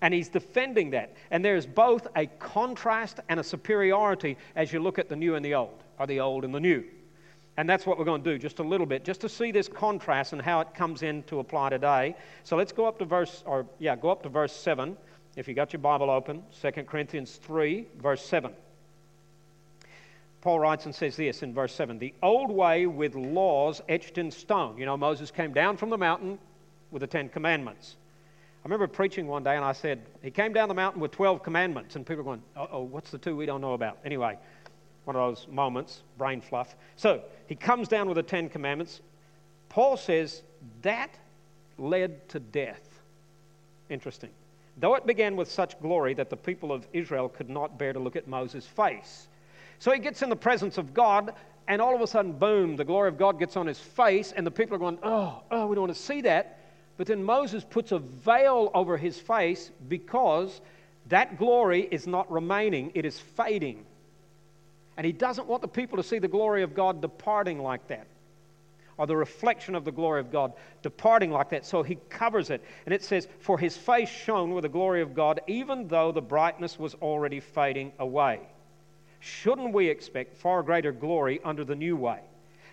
And 0.00 0.12
he's 0.12 0.28
defending 0.28 0.90
that. 0.90 1.14
And 1.30 1.44
there's 1.44 1.66
both 1.66 2.06
a 2.16 2.26
contrast 2.26 3.20
and 3.28 3.40
a 3.40 3.44
superiority 3.44 4.36
as 4.54 4.72
you 4.72 4.80
look 4.80 4.98
at 4.98 5.08
the 5.08 5.16
new 5.16 5.34
and 5.34 5.44
the 5.44 5.54
old, 5.54 5.82
or 5.98 6.06
the 6.06 6.20
old 6.20 6.44
and 6.44 6.54
the 6.54 6.60
new. 6.60 6.84
And 7.56 7.68
that's 7.68 7.86
what 7.86 7.98
we're 7.98 8.04
going 8.04 8.22
to 8.22 8.32
do 8.32 8.38
just 8.38 8.58
a 8.58 8.62
little 8.62 8.86
bit, 8.86 9.04
just 9.04 9.20
to 9.20 9.28
see 9.28 9.52
this 9.52 9.68
contrast 9.68 10.32
and 10.32 10.42
how 10.42 10.60
it 10.60 10.74
comes 10.74 11.02
in 11.02 11.22
to 11.24 11.38
apply 11.38 11.70
today. 11.70 12.16
So 12.42 12.56
let's 12.56 12.72
go 12.72 12.86
up 12.86 12.98
to 12.98 13.04
verse, 13.04 13.42
or 13.46 13.66
yeah, 13.78 13.94
go 13.94 14.10
up 14.10 14.22
to 14.24 14.28
verse 14.28 14.52
7. 14.52 14.96
If 15.36 15.48
you 15.48 15.54
got 15.54 15.72
your 15.72 15.80
Bible 15.80 16.10
open, 16.10 16.42
2 16.60 16.70
Corinthians 16.84 17.36
3, 17.36 17.86
verse 17.98 18.24
7. 18.24 18.52
Paul 20.40 20.60
writes 20.60 20.84
and 20.84 20.94
says 20.94 21.16
this 21.16 21.42
in 21.42 21.54
verse 21.54 21.74
7 21.74 21.98
The 21.98 22.12
old 22.22 22.50
way 22.50 22.86
with 22.86 23.14
laws 23.14 23.80
etched 23.88 24.18
in 24.18 24.30
stone. 24.30 24.76
You 24.76 24.84
know, 24.84 24.96
Moses 24.96 25.30
came 25.30 25.52
down 25.52 25.76
from 25.76 25.90
the 25.90 25.96
mountain 25.96 26.38
with 26.90 27.00
the 27.00 27.06
Ten 27.06 27.28
Commandments. 27.28 27.96
I 28.64 28.66
remember 28.66 28.86
preaching 28.86 29.26
one 29.26 29.44
day 29.44 29.56
and 29.56 29.64
I 29.64 29.72
said, 29.72 30.00
He 30.22 30.30
came 30.30 30.54
down 30.54 30.68
the 30.68 30.74
mountain 30.74 30.98
with 30.98 31.10
12 31.10 31.42
commandments. 31.42 31.96
And 31.96 32.06
people 32.06 32.24
were 32.24 32.36
going, 32.36 32.42
oh, 32.56 32.82
what's 32.82 33.10
the 33.10 33.18
two 33.18 33.36
we 33.36 33.44
don't 33.44 33.60
know 33.60 33.74
about? 33.74 33.98
Anyway, 34.06 34.38
one 35.04 35.16
of 35.16 35.36
those 35.36 35.46
moments, 35.48 36.02
brain 36.16 36.40
fluff. 36.40 36.74
So 36.96 37.22
he 37.46 37.54
comes 37.54 37.88
down 37.88 38.08
with 38.08 38.16
the 38.16 38.22
Ten 38.22 38.48
Commandments. 38.48 39.02
Paul 39.68 39.98
says 39.98 40.42
that 40.80 41.10
led 41.76 42.26
to 42.30 42.40
death. 42.40 43.02
Interesting. 43.90 44.30
Though 44.78 44.94
it 44.94 45.06
began 45.06 45.36
with 45.36 45.50
such 45.50 45.78
glory 45.80 46.14
that 46.14 46.30
the 46.30 46.36
people 46.36 46.72
of 46.72 46.86
Israel 46.94 47.28
could 47.28 47.50
not 47.50 47.78
bear 47.78 47.92
to 47.92 47.98
look 47.98 48.16
at 48.16 48.26
Moses' 48.26 48.66
face. 48.66 49.28
So 49.78 49.92
he 49.92 49.98
gets 49.98 50.22
in 50.22 50.30
the 50.30 50.36
presence 50.36 50.78
of 50.78 50.94
God, 50.94 51.34
and 51.68 51.82
all 51.82 51.94
of 51.94 52.00
a 52.00 52.06
sudden, 52.06 52.32
boom, 52.32 52.76
the 52.76 52.84
glory 52.84 53.08
of 53.08 53.18
God 53.18 53.38
gets 53.38 53.58
on 53.58 53.66
his 53.66 53.78
face, 53.78 54.32
and 54.32 54.46
the 54.46 54.50
people 54.50 54.74
are 54.74 54.78
going, 54.78 54.98
oh, 55.02 55.42
oh, 55.50 55.66
we 55.66 55.74
don't 55.74 55.82
want 55.82 55.94
to 55.94 56.02
see 56.02 56.22
that. 56.22 56.60
But 56.96 57.06
then 57.06 57.24
Moses 57.24 57.64
puts 57.64 57.92
a 57.92 57.98
veil 57.98 58.70
over 58.74 58.96
his 58.96 59.18
face 59.18 59.70
because 59.88 60.60
that 61.08 61.38
glory 61.38 61.88
is 61.90 62.06
not 62.06 62.30
remaining, 62.30 62.92
it 62.94 63.04
is 63.04 63.18
fading. 63.18 63.84
And 64.96 65.04
he 65.04 65.12
doesn't 65.12 65.48
want 65.48 65.62
the 65.62 65.68
people 65.68 65.96
to 65.96 66.04
see 66.04 66.18
the 66.18 66.28
glory 66.28 66.62
of 66.62 66.74
God 66.74 67.00
departing 67.00 67.60
like 67.60 67.88
that, 67.88 68.06
or 68.96 69.06
the 69.08 69.16
reflection 69.16 69.74
of 69.74 69.84
the 69.84 69.90
glory 69.90 70.20
of 70.20 70.30
God 70.30 70.52
departing 70.82 71.32
like 71.32 71.50
that. 71.50 71.66
So 71.66 71.82
he 71.82 71.96
covers 72.08 72.50
it. 72.50 72.62
And 72.86 72.94
it 72.94 73.02
says, 73.02 73.26
For 73.40 73.58
his 73.58 73.76
face 73.76 74.08
shone 74.08 74.54
with 74.54 74.62
the 74.62 74.68
glory 74.68 75.02
of 75.02 75.14
God, 75.14 75.40
even 75.48 75.88
though 75.88 76.12
the 76.12 76.22
brightness 76.22 76.78
was 76.78 76.94
already 76.94 77.40
fading 77.40 77.92
away 77.98 78.40
shouldn't 79.24 79.72
we 79.72 79.88
expect 79.88 80.36
far 80.36 80.62
greater 80.62 80.92
glory 80.92 81.40
under 81.44 81.64
the 81.64 81.74
new 81.74 81.96
way, 81.96 82.20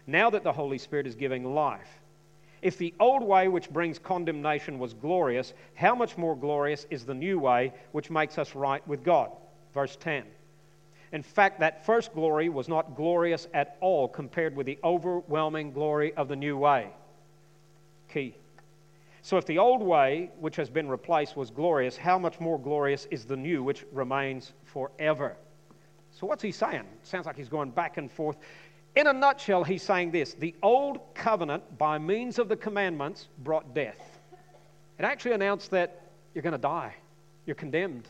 now 0.05 0.29
that 0.29 0.43
the 0.43 0.51
Holy 0.51 0.77
Spirit 0.77 1.07
is 1.07 1.15
giving 1.15 1.55
life? 1.55 2.00
If 2.61 2.77
the 2.77 2.93
old 2.99 3.23
way, 3.23 3.47
which 3.47 3.69
brings 3.69 3.97
condemnation, 3.97 4.77
was 4.77 4.93
glorious, 4.93 5.53
how 5.73 5.95
much 5.95 6.17
more 6.17 6.35
glorious 6.35 6.85
is 6.89 7.05
the 7.05 7.13
new 7.13 7.39
way, 7.39 7.73
which 7.91 8.11
makes 8.11 8.37
us 8.37 8.53
right 8.55 8.87
with 8.87 9.03
God? 9.03 9.31
Verse 9.73 9.95
10. 9.99 10.23
In 11.11 11.23
fact, 11.23 11.59
that 11.59 11.85
first 11.85 12.13
glory 12.13 12.49
was 12.49 12.69
not 12.69 12.95
glorious 12.95 13.47
at 13.53 13.77
all 13.81 14.07
compared 14.07 14.55
with 14.55 14.65
the 14.65 14.77
overwhelming 14.83 15.71
glory 15.73 16.13
of 16.13 16.27
the 16.27 16.35
new 16.35 16.57
way. 16.57 16.89
Key. 18.13 18.35
So, 19.23 19.37
if 19.37 19.45
the 19.45 19.57
old 19.57 19.81
way, 19.81 20.31
which 20.39 20.55
has 20.55 20.69
been 20.69 20.87
replaced, 20.87 21.35
was 21.35 21.51
glorious, 21.51 21.97
how 21.97 22.17
much 22.17 22.39
more 22.39 22.57
glorious 22.57 23.07
is 23.11 23.25
the 23.25 23.37
new, 23.37 23.61
which 23.61 23.85
remains 23.91 24.53
forever? 24.63 25.35
So, 26.11 26.25
what's 26.25 26.41
he 26.41 26.51
saying? 26.51 26.85
Sounds 27.03 27.25
like 27.25 27.35
he's 27.35 27.49
going 27.49 27.71
back 27.71 27.97
and 27.97 28.11
forth. 28.11 28.37
In 28.95 29.07
a 29.07 29.13
nutshell, 29.13 29.63
he's 29.63 29.83
saying 29.83 30.11
this 30.11 30.33
the 30.33 30.55
old 30.61 30.99
covenant, 31.13 31.77
by 31.77 31.97
means 31.97 32.39
of 32.39 32.49
the 32.49 32.57
commandments, 32.57 33.27
brought 33.39 33.73
death. 33.73 34.19
It 34.99 35.05
actually 35.05 35.31
announced 35.31 35.71
that 35.71 36.01
you're 36.33 36.41
going 36.43 36.51
to 36.53 36.57
die, 36.57 36.93
you're 37.45 37.55
condemned, 37.55 38.07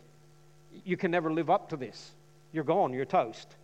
you 0.85 0.97
can 0.97 1.11
never 1.11 1.31
live 1.31 1.49
up 1.49 1.69
to 1.69 1.77
this. 1.77 2.11
You're 2.53 2.63
gone, 2.63 2.93
you're 2.93 3.05
toast. 3.05 3.55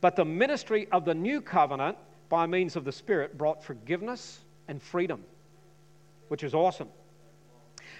But 0.00 0.14
the 0.16 0.24
ministry 0.24 0.86
of 0.92 1.04
the 1.04 1.14
new 1.14 1.40
covenant, 1.40 1.96
by 2.28 2.46
means 2.46 2.76
of 2.76 2.84
the 2.84 2.92
Spirit, 2.92 3.36
brought 3.36 3.64
forgiveness 3.64 4.40
and 4.68 4.80
freedom, 4.80 5.24
which 6.28 6.44
is 6.44 6.54
awesome. 6.54 6.88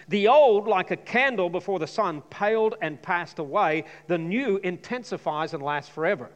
The 0.08 0.28
old, 0.28 0.68
like 0.68 0.90
a 0.90 0.96
candle 0.96 1.50
before 1.50 1.78
the 1.78 1.86
sun, 1.86 2.22
paled 2.30 2.76
and 2.80 3.00
passed 3.02 3.38
away. 3.38 3.84
The 4.06 4.18
new 4.18 4.58
intensifies 4.58 5.54
and 5.54 5.62
lasts 5.62 5.90
forever. 5.90 6.30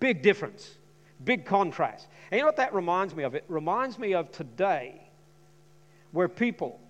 Big 0.00 0.22
difference, 0.22 0.76
big 1.24 1.44
contrast. 1.44 2.08
And 2.30 2.38
you 2.38 2.42
know 2.42 2.48
what 2.48 2.56
that 2.56 2.74
reminds 2.74 3.14
me 3.14 3.24
of? 3.24 3.34
It 3.34 3.44
reminds 3.48 3.98
me 3.98 4.14
of 4.14 4.30
today, 4.32 5.00
where 6.12 6.28
people, 6.28 6.80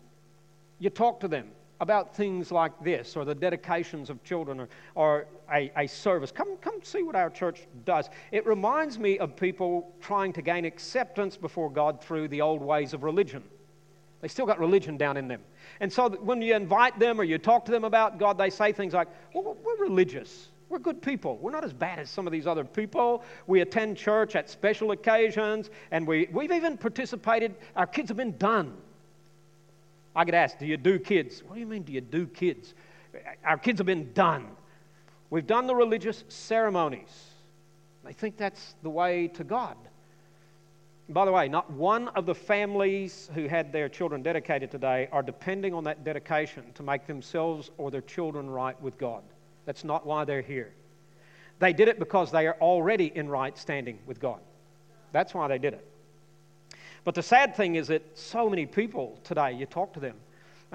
you 0.78 0.90
talk 0.90 1.20
to 1.20 1.28
them, 1.28 1.50
about 1.80 2.16
things 2.16 2.50
like 2.50 2.72
this 2.82 3.16
or 3.16 3.24
the 3.24 3.34
dedications 3.34 4.08
of 4.08 4.22
children 4.24 4.60
or, 4.60 4.68
or 4.94 5.26
a, 5.52 5.70
a, 5.76 5.86
service. 5.86 6.32
Come, 6.32 6.56
come 6.58 6.82
see 6.82 7.02
what 7.02 7.14
our 7.14 7.30
church 7.30 7.66
does. 7.84 8.08
It 8.32 8.46
reminds 8.46 8.98
me 8.98 9.18
of 9.18 9.36
people 9.36 9.92
trying 10.00 10.32
to 10.34 10.42
gain 10.42 10.64
acceptance 10.64 11.36
before 11.36 11.70
God 11.70 12.02
through 12.02 12.28
the 12.28 12.40
old 12.40 12.62
ways 12.62 12.94
of 12.94 13.02
religion. 13.02 13.42
They 14.22 14.28
still 14.28 14.46
got 14.46 14.58
religion 14.58 14.96
down 14.96 15.16
in 15.16 15.28
them. 15.28 15.42
And 15.80 15.92
so 15.92 16.08
when 16.08 16.40
you 16.40 16.54
invite 16.54 16.98
them 16.98 17.20
or 17.20 17.24
you 17.24 17.36
talk 17.36 17.66
to 17.66 17.72
them 17.72 17.84
about 17.84 18.18
God, 18.18 18.38
they 18.38 18.50
say 18.50 18.72
things 18.72 18.94
like, 18.94 19.08
well, 19.34 19.56
we're 19.62 19.84
religious. 19.84 20.48
We're 20.76 20.80
good 20.80 21.00
people. 21.00 21.38
We're 21.38 21.52
not 21.52 21.64
as 21.64 21.72
bad 21.72 21.98
as 21.98 22.10
some 22.10 22.26
of 22.26 22.32
these 22.32 22.46
other 22.46 22.62
people. 22.62 23.24
We 23.46 23.62
attend 23.62 23.96
church 23.96 24.36
at 24.36 24.50
special 24.50 24.90
occasions, 24.90 25.70
and 25.90 26.06
we, 26.06 26.28
we've 26.30 26.52
even 26.52 26.76
participated. 26.76 27.54
Our 27.74 27.86
kids 27.86 28.10
have 28.10 28.18
been 28.18 28.36
done 28.36 28.76
I 30.16 30.24
get 30.24 30.34
asked, 30.34 30.58
Do 30.58 30.66
you 30.66 30.78
do 30.78 30.98
kids? 30.98 31.42
What 31.46 31.54
do 31.54 31.60
you 31.60 31.66
mean, 31.66 31.82
do 31.82 31.92
you 31.92 32.00
do 32.00 32.26
kids? 32.26 32.74
Our 33.44 33.58
kids 33.58 33.78
have 33.78 33.86
been 33.86 34.12
done. 34.14 34.46
We've 35.28 35.46
done 35.46 35.66
the 35.66 35.74
religious 35.74 36.24
ceremonies. 36.28 37.30
They 38.02 38.12
think 38.12 38.36
that's 38.36 38.74
the 38.82 38.90
way 38.90 39.28
to 39.28 39.44
God. 39.44 39.76
By 41.08 41.24
the 41.24 41.32
way, 41.32 41.48
not 41.48 41.70
one 41.70 42.08
of 42.08 42.26
the 42.26 42.34
families 42.34 43.30
who 43.34 43.46
had 43.46 43.72
their 43.72 43.88
children 43.88 44.22
dedicated 44.22 44.70
today 44.70 45.08
are 45.12 45.22
depending 45.22 45.74
on 45.74 45.84
that 45.84 46.02
dedication 46.02 46.64
to 46.74 46.82
make 46.82 47.06
themselves 47.06 47.70
or 47.76 47.90
their 47.90 48.00
children 48.00 48.50
right 48.50 48.80
with 48.80 48.98
God. 48.98 49.22
That's 49.66 49.84
not 49.84 50.06
why 50.06 50.24
they're 50.24 50.40
here. 50.40 50.72
They 51.58 51.72
did 51.72 51.88
it 51.88 51.98
because 51.98 52.30
they 52.30 52.46
are 52.46 52.56
already 52.60 53.12
in 53.14 53.28
right 53.28 53.56
standing 53.56 53.98
with 54.06 54.20
God. 54.20 54.40
That's 55.12 55.34
why 55.34 55.48
they 55.48 55.58
did 55.58 55.74
it. 55.74 55.86
But 57.04 57.14
the 57.14 57.22
sad 57.22 57.54
thing 57.54 57.76
is 57.76 57.88
that 57.88 58.02
so 58.18 58.48
many 58.48 58.66
people 58.66 59.18
today, 59.22 59.52
you 59.52 59.66
talk 59.66 59.92
to 59.92 60.00
them, 60.00 60.16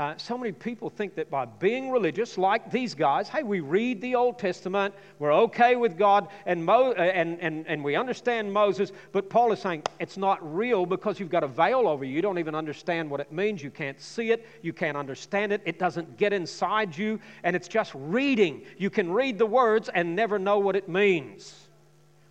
uh, 0.02 0.18
so 0.18 0.36
many 0.36 0.52
people 0.52 0.90
think 0.90 1.14
that 1.14 1.30
by 1.30 1.46
being 1.46 1.92
religious, 1.92 2.36
like 2.36 2.72
these 2.72 2.96
guys, 2.96 3.30
hey, 3.30 3.44
we 3.44 3.60
read 3.60 4.02
the 4.02 4.16
Old 4.16 4.40
Testament, 4.40 4.96
we're 5.20 5.32
okay 5.32 5.76
with 5.76 5.96
God, 5.96 6.28
and, 6.48 6.66
Mo- 6.66 6.96
uh, 6.98 7.02
and, 7.02 7.40
and, 7.40 7.68
and 7.68 7.84
we 7.84 7.96
understand 7.96 8.52
Moses, 8.52 8.92
but 9.12 9.30
Paul 9.30 9.52
is 9.52 9.60
saying 9.60 9.84
it's 10.00 10.18
not 10.18 10.40
real 10.56 10.88
because 10.88 11.20
you've 11.20 11.30
got 11.30 11.44
a 11.44 11.48
veil 11.48 11.88
over 11.88 12.04
you. 12.04 12.16
You 12.16 12.24
don't 12.24 12.40
even 12.40 12.56
understand 12.56 13.12
what 13.12 13.20
it 13.20 13.32
means. 13.32 13.62
You 13.62 13.70
can't 13.70 14.02
see 14.02 14.32
it, 14.32 14.48
you 14.64 14.74
can't 14.74 14.98
understand 14.98 15.54
it, 15.54 15.62
it 15.66 15.78
doesn't 15.78 16.18
get 16.18 16.34
inside 16.34 16.98
you, 16.98 17.20
and 17.44 17.56
it's 17.56 17.68
just 17.68 17.92
reading. 17.94 18.64
You 18.80 18.90
can 18.90 19.14
read 19.14 19.38
the 19.38 19.46
words 19.46 19.88
and 19.88 20.16
never 20.16 20.40
know 20.40 20.58
what 20.58 20.76
it 20.76 20.90
means. 20.90 21.68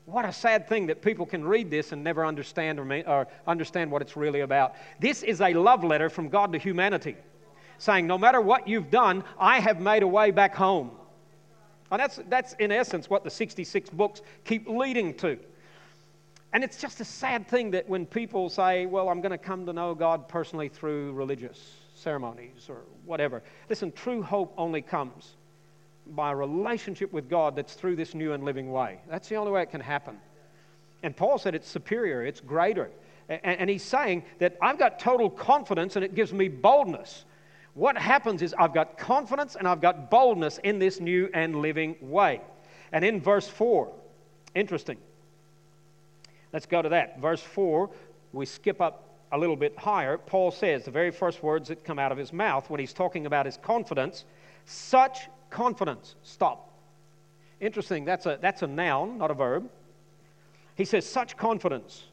What 0.06 0.24
a 0.24 0.32
sad 0.32 0.68
thing 0.68 0.88
that 0.88 1.02
people 1.02 1.24
can 1.24 1.44
read 1.44 1.70
this 1.70 1.92
and 1.92 2.02
never 2.02 2.26
understand 2.26 2.80
or, 2.80 2.92
or 3.06 3.28
understand 3.46 3.92
what 3.92 4.02
it's 4.02 4.16
really 4.16 4.40
about. 4.40 4.74
This 4.98 5.22
is 5.22 5.40
a 5.40 5.54
love 5.54 5.84
letter 5.84 6.10
from 6.10 6.28
God 6.28 6.52
to 6.52 6.58
humanity, 6.58 7.14
saying, 7.80 8.06
No 8.06 8.18
matter 8.18 8.40
what 8.40 8.68
you've 8.68 8.90
done, 8.90 9.24
I 9.38 9.58
have 9.58 9.80
made 9.80 10.02
a 10.02 10.08
way 10.08 10.30
back 10.30 10.54
home. 10.54 10.92
And 11.90 12.00
that's, 12.00 12.20
that's 12.28 12.52
in 12.54 12.70
essence 12.70 13.10
what 13.10 13.24
the 13.24 13.30
66 13.30 13.90
books 13.90 14.22
keep 14.44 14.68
leading 14.68 15.14
to. 15.14 15.38
And 16.52 16.62
it's 16.62 16.76
just 16.76 17.00
a 17.00 17.04
sad 17.04 17.48
thing 17.48 17.72
that 17.72 17.88
when 17.88 18.06
people 18.06 18.48
say, 18.48 18.86
Well, 18.86 19.08
I'm 19.08 19.20
going 19.20 19.32
to 19.32 19.38
come 19.38 19.66
to 19.66 19.72
know 19.72 19.94
God 19.94 20.28
personally 20.28 20.68
through 20.68 21.12
religious 21.12 21.76
ceremonies 21.94 22.68
or 22.68 22.82
whatever. 23.04 23.42
Listen, 23.68 23.92
true 23.92 24.22
hope 24.22 24.54
only 24.56 24.82
comes 24.82 25.36
by 26.06 26.32
a 26.32 26.36
relationship 26.36 27.12
with 27.12 27.28
God 27.28 27.56
that's 27.56 27.74
through 27.74 27.96
this 27.96 28.14
new 28.14 28.32
and 28.32 28.44
living 28.44 28.70
way. 28.72 29.00
That's 29.08 29.28
the 29.28 29.36
only 29.36 29.52
way 29.52 29.62
it 29.62 29.70
can 29.70 29.80
happen. 29.80 30.18
And 31.02 31.16
Paul 31.16 31.38
said 31.38 31.54
it's 31.54 31.68
superior, 31.68 32.24
it's 32.24 32.40
greater. 32.40 32.90
And, 33.28 33.60
and 33.60 33.70
he's 33.70 33.84
saying 33.84 34.24
that 34.38 34.56
I've 34.60 34.78
got 34.78 34.98
total 34.98 35.30
confidence 35.30 35.96
and 35.96 36.04
it 36.04 36.14
gives 36.14 36.32
me 36.32 36.48
boldness. 36.48 37.24
What 37.80 37.96
happens 37.96 38.42
is 38.42 38.54
I've 38.58 38.74
got 38.74 38.98
confidence 38.98 39.56
and 39.56 39.66
I've 39.66 39.80
got 39.80 40.10
boldness 40.10 40.58
in 40.64 40.78
this 40.78 41.00
new 41.00 41.30
and 41.32 41.56
living 41.62 41.96
way. 42.02 42.42
And 42.92 43.02
in 43.02 43.22
verse 43.22 43.48
4, 43.48 43.90
interesting. 44.54 44.98
Let's 46.52 46.66
go 46.66 46.82
to 46.82 46.90
that. 46.90 47.18
Verse 47.20 47.40
4, 47.40 47.88
we 48.34 48.44
skip 48.44 48.82
up 48.82 49.08
a 49.32 49.38
little 49.38 49.56
bit 49.56 49.78
higher. 49.78 50.18
Paul 50.18 50.50
says 50.50 50.84
the 50.84 50.90
very 50.90 51.10
first 51.10 51.42
words 51.42 51.68
that 51.68 51.82
come 51.82 51.98
out 51.98 52.12
of 52.12 52.18
his 52.18 52.34
mouth 52.34 52.68
when 52.68 52.80
he's 52.80 52.92
talking 52.92 53.24
about 53.24 53.46
his 53.46 53.56
confidence 53.56 54.26
such 54.66 55.30
confidence. 55.48 56.16
Stop. 56.22 56.70
Interesting, 57.60 58.04
that's 58.04 58.26
a, 58.26 58.38
that's 58.42 58.60
a 58.60 58.66
noun, 58.66 59.16
not 59.16 59.30
a 59.30 59.34
verb. 59.34 59.70
He 60.74 60.84
says, 60.84 61.06
such 61.06 61.34
confidence. 61.34 62.04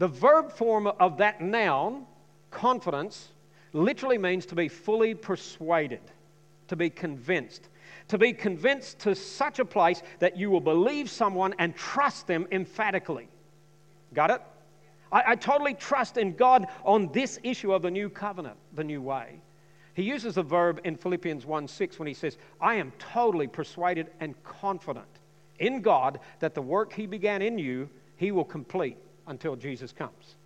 The 0.00 0.08
verb 0.08 0.50
form 0.50 0.88
of 0.88 1.18
that 1.18 1.40
noun, 1.40 2.06
confidence, 2.50 3.28
literally 3.74 4.16
means 4.16 4.46
to 4.46 4.54
be 4.54 4.68
fully 4.68 5.14
persuaded, 5.14 6.00
to 6.68 6.76
be 6.76 6.88
convinced. 6.88 7.68
To 8.08 8.18
be 8.18 8.32
convinced 8.32 9.00
to 9.00 9.14
such 9.14 9.58
a 9.58 9.64
place 9.64 10.02
that 10.20 10.36
you 10.36 10.50
will 10.50 10.60
believe 10.60 11.10
someone 11.10 11.54
and 11.58 11.74
trust 11.74 12.26
them 12.26 12.46
emphatically. 12.50 13.28
Got 14.14 14.30
it? 14.30 14.42
I, 15.12 15.22
I 15.28 15.36
totally 15.36 15.74
trust 15.74 16.16
in 16.16 16.34
God 16.34 16.66
on 16.84 17.10
this 17.12 17.38
issue 17.42 17.72
of 17.72 17.82
the 17.82 17.90
new 17.90 18.08
covenant, 18.08 18.56
the 18.74 18.84
new 18.84 19.02
way. 19.02 19.40
He 19.94 20.02
uses 20.02 20.34
the 20.34 20.42
verb 20.42 20.80
in 20.84 20.96
Philippians 20.96 21.46
1 21.46 21.68
6 21.68 21.98
when 21.98 22.08
he 22.08 22.14
says, 22.14 22.36
I 22.60 22.74
am 22.76 22.92
totally 22.98 23.46
persuaded 23.46 24.08
and 24.20 24.34
confident 24.42 25.06
in 25.58 25.82
God 25.82 26.20
that 26.40 26.54
the 26.54 26.62
work 26.62 26.92
he 26.92 27.06
began 27.06 27.42
in 27.42 27.58
you, 27.58 27.88
he 28.16 28.32
will 28.32 28.44
complete 28.44 28.96
until 29.26 29.56
Jesus 29.56 29.92
comes. 29.92 30.36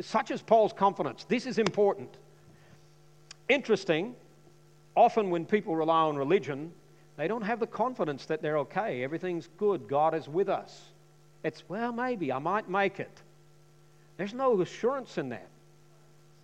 Such 0.00 0.30
is 0.30 0.42
Paul's 0.42 0.72
confidence. 0.72 1.24
This 1.24 1.46
is 1.46 1.58
important. 1.58 2.16
Interesting, 3.48 4.14
often 4.94 5.30
when 5.30 5.44
people 5.44 5.74
rely 5.74 6.00
on 6.00 6.16
religion, 6.16 6.72
they 7.16 7.28
don't 7.28 7.42
have 7.42 7.60
the 7.60 7.66
confidence 7.66 8.26
that 8.26 8.42
they're 8.42 8.58
okay, 8.58 9.02
everything's 9.02 9.48
good, 9.58 9.88
God 9.88 10.14
is 10.14 10.28
with 10.28 10.48
us. 10.48 10.82
It's, 11.42 11.64
well, 11.68 11.92
maybe, 11.92 12.32
I 12.32 12.38
might 12.38 12.68
make 12.68 13.00
it. 13.00 13.22
There's 14.16 14.34
no 14.34 14.60
assurance 14.60 15.18
in 15.18 15.28
that. 15.30 15.48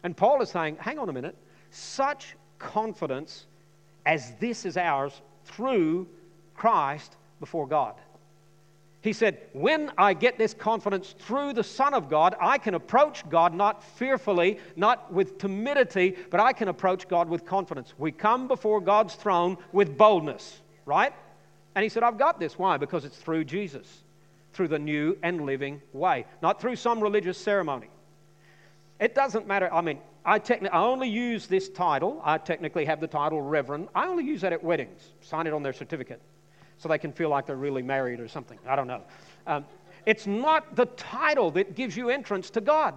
And 0.02 0.16
Paul 0.16 0.40
is 0.42 0.50
saying, 0.50 0.76
hang 0.78 0.98
on 0.98 1.08
a 1.08 1.12
minute, 1.12 1.36
such 1.70 2.36
confidence 2.58 3.46
as 4.06 4.32
this 4.38 4.64
is 4.64 4.76
ours 4.76 5.20
through 5.44 6.06
Christ 6.54 7.16
before 7.40 7.66
God. 7.66 7.94
He 9.04 9.12
said, 9.12 9.36
When 9.52 9.92
I 9.98 10.14
get 10.14 10.38
this 10.38 10.54
confidence 10.54 11.14
through 11.18 11.52
the 11.52 11.62
Son 11.62 11.92
of 11.92 12.08
God, 12.08 12.34
I 12.40 12.56
can 12.56 12.72
approach 12.72 13.28
God 13.28 13.52
not 13.52 13.84
fearfully, 13.84 14.58
not 14.76 15.12
with 15.12 15.36
timidity, 15.36 16.16
but 16.30 16.40
I 16.40 16.54
can 16.54 16.68
approach 16.68 17.06
God 17.06 17.28
with 17.28 17.44
confidence. 17.44 17.92
We 17.98 18.12
come 18.12 18.48
before 18.48 18.80
God's 18.80 19.14
throne 19.14 19.58
with 19.72 19.98
boldness, 19.98 20.58
right? 20.86 21.12
And 21.74 21.82
he 21.82 21.90
said, 21.90 22.02
I've 22.02 22.16
got 22.16 22.40
this. 22.40 22.58
Why? 22.58 22.78
Because 22.78 23.04
it's 23.04 23.18
through 23.18 23.44
Jesus, 23.44 23.86
through 24.54 24.68
the 24.68 24.78
new 24.78 25.18
and 25.22 25.44
living 25.44 25.82
way, 25.92 26.24
not 26.40 26.58
through 26.58 26.76
some 26.76 27.02
religious 27.02 27.36
ceremony. 27.36 27.88
It 29.00 29.14
doesn't 29.14 29.46
matter. 29.46 29.68
I 29.70 29.82
mean, 29.82 29.98
I, 30.24 30.38
techni- 30.38 30.70
I 30.72 30.80
only 30.82 31.10
use 31.10 31.46
this 31.46 31.68
title. 31.68 32.22
I 32.24 32.38
technically 32.38 32.86
have 32.86 33.02
the 33.02 33.06
title 33.06 33.42
Reverend. 33.42 33.88
I 33.94 34.06
only 34.06 34.24
use 34.24 34.40
that 34.40 34.54
at 34.54 34.64
weddings, 34.64 35.10
sign 35.20 35.46
it 35.46 35.52
on 35.52 35.62
their 35.62 35.74
certificate 35.74 36.22
so 36.78 36.88
they 36.88 36.98
can 36.98 37.12
feel 37.12 37.28
like 37.28 37.46
they're 37.46 37.56
really 37.56 37.82
married 37.82 38.20
or 38.20 38.28
something. 38.28 38.58
I 38.66 38.76
don't 38.76 38.86
know. 38.86 39.02
Um, 39.46 39.64
it's 40.06 40.26
not 40.26 40.76
the 40.76 40.86
title 40.86 41.50
that 41.52 41.74
gives 41.74 41.96
you 41.96 42.10
entrance 42.10 42.50
to 42.50 42.60
God. 42.60 42.94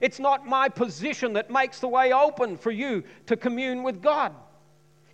It's 0.00 0.18
not 0.18 0.46
my 0.46 0.68
position 0.68 1.32
that 1.34 1.50
makes 1.50 1.80
the 1.80 1.88
way 1.88 2.12
open 2.12 2.56
for 2.56 2.70
you 2.70 3.02
to 3.26 3.36
commune 3.36 3.82
with 3.82 4.02
God. 4.02 4.34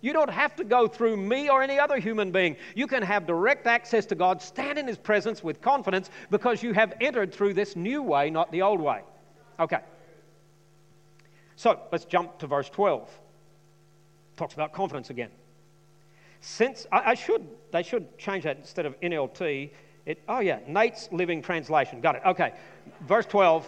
You 0.01 0.11
don't 0.11 0.29
have 0.29 0.53
to 0.57 0.65
go 0.65 0.87
through 0.87 1.15
me 1.15 1.49
or 1.49 1.63
any 1.63 1.79
other 1.79 1.97
human 1.97 2.31
being. 2.31 2.57
You 2.75 2.87
can 2.87 3.03
have 3.03 3.25
direct 3.25 3.67
access 3.67 4.05
to 4.07 4.15
God, 4.15 4.41
stand 4.41 4.77
in 4.77 4.85
His 4.85 4.97
presence 4.97 5.41
with 5.41 5.61
confidence 5.61 6.09
because 6.29 6.61
you 6.61 6.73
have 6.73 6.93
entered 6.99 7.33
through 7.33 7.53
this 7.53 7.77
new 7.77 8.01
way, 8.01 8.29
not 8.29 8.51
the 8.51 8.61
old 8.61 8.81
way. 8.81 9.01
Okay. 9.61 9.79
So 11.55 11.79
let's 11.93 12.03
jump 12.03 12.37
to 12.39 12.47
verse 12.47 12.69
12. 12.69 13.09
Talks 14.35 14.55
about 14.55 14.73
confidence 14.73 15.09
again. 15.09 15.29
Since 16.45 16.85
I, 16.91 17.11
I 17.11 17.13
should, 17.13 17.47
they 17.71 17.83
should 17.83 18.17
change 18.17 18.43
that 18.43 18.57
instead 18.57 18.85
of 18.85 18.99
NLT. 18.99 19.71
It, 20.05 20.21
oh 20.27 20.41
yeah, 20.41 20.59
Nate's 20.67 21.07
Living 21.13 21.41
Translation. 21.41 22.01
Got 22.01 22.17
it. 22.17 22.21
Okay, 22.25 22.51
verse 23.07 23.25
12. 23.25 23.65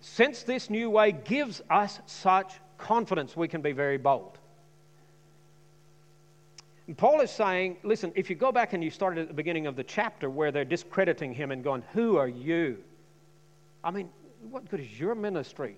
Since 0.00 0.44
this 0.44 0.70
new 0.70 0.88
way 0.88 1.12
gives 1.12 1.60
us 1.68 2.00
such 2.06 2.54
confidence, 2.78 3.36
we 3.36 3.46
can 3.46 3.60
be 3.60 3.72
very 3.72 3.98
bold. 3.98 4.38
And 6.86 6.96
Paul 6.96 7.20
is 7.20 7.30
saying, 7.30 7.76
listen, 7.82 8.10
if 8.14 8.30
you 8.30 8.36
go 8.36 8.50
back 8.50 8.72
and 8.72 8.82
you 8.82 8.88
started 8.88 9.20
at 9.20 9.28
the 9.28 9.34
beginning 9.34 9.66
of 9.66 9.76
the 9.76 9.84
chapter 9.84 10.30
where 10.30 10.50
they're 10.50 10.64
discrediting 10.64 11.34
him 11.34 11.50
and 11.50 11.62
going, 11.62 11.82
Who 11.92 12.16
are 12.16 12.28
you? 12.28 12.78
I 13.82 13.90
mean, 13.90 14.08
what 14.48 14.70
good 14.70 14.80
is 14.80 14.98
your 14.98 15.14
ministry? 15.14 15.76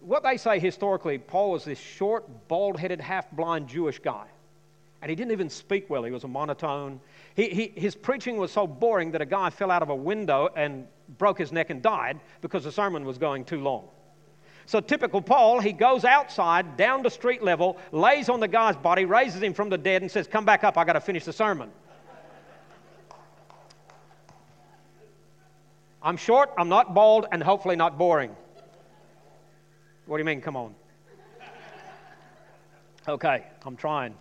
What 0.00 0.22
they 0.22 0.38
say 0.38 0.58
historically, 0.58 1.18
Paul 1.18 1.50
was 1.50 1.66
this 1.66 1.78
short, 1.78 2.48
bald 2.48 2.80
headed, 2.80 3.02
half 3.02 3.30
blind 3.32 3.68
Jewish 3.68 3.98
guy. 3.98 4.28
And 5.04 5.10
he 5.10 5.16
didn't 5.16 5.32
even 5.32 5.50
speak 5.50 5.90
well. 5.90 6.02
He 6.02 6.10
was 6.10 6.24
a 6.24 6.28
monotone. 6.28 6.98
He, 7.36 7.50
he, 7.50 7.72
his 7.78 7.94
preaching 7.94 8.38
was 8.38 8.50
so 8.50 8.66
boring 8.66 9.10
that 9.10 9.20
a 9.20 9.26
guy 9.26 9.50
fell 9.50 9.70
out 9.70 9.82
of 9.82 9.90
a 9.90 9.94
window 9.94 10.48
and 10.56 10.86
broke 11.18 11.36
his 11.36 11.52
neck 11.52 11.68
and 11.68 11.82
died 11.82 12.20
because 12.40 12.64
the 12.64 12.72
sermon 12.72 13.04
was 13.04 13.18
going 13.18 13.44
too 13.44 13.60
long. 13.60 13.86
So, 14.64 14.80
typical 14.80 15.20
Paul, 15.20 15.60
he 15.60 15.74
goes 15.74 16.06
outside, 16.06 16.78
down 16.78 17.02
to 17.02 17.10
street 17.10 17.42
level, 17.42 17.76
lays 17.92 18.30
on 18.30 18.40
the 18.40 18.48
guy's 18.48 18.76
body, 18.76 19.04
raises 19.04 19.42
him 19.42 19.52
from 19.52 19.68
the 19.68 19.76
dead, 19.76 20.00
and 20.00 20.10
says, 20.10 20.26
Come 20.26 20.46
back 20.46 20.64
up, 20.64 20.78
I 20.78 20.84
got 20.84 20.94
to 20.94 21.02
finish 21.02 21.26
the 21.26 21.34
sermon. 21.34 21.70
I'm 26.02 26.16
short, 26.16 26.50
I'm 26.56 26.70
not 26.70 26.94
bald, 26.94 27.26
and 27.30 27.42
hopefully 27.42 27.76
not 27.76 27.98
boring. 27.98 28.34
What 30.06 30.16
do 30.16 30.22
you 30.22 30.24
mean, 30.24 30.40
come 30.40 30.56
on? 30.56 30.74
Okay, 33.06 33.44
I'm 33.66 33.76
trying. 33.76 34.14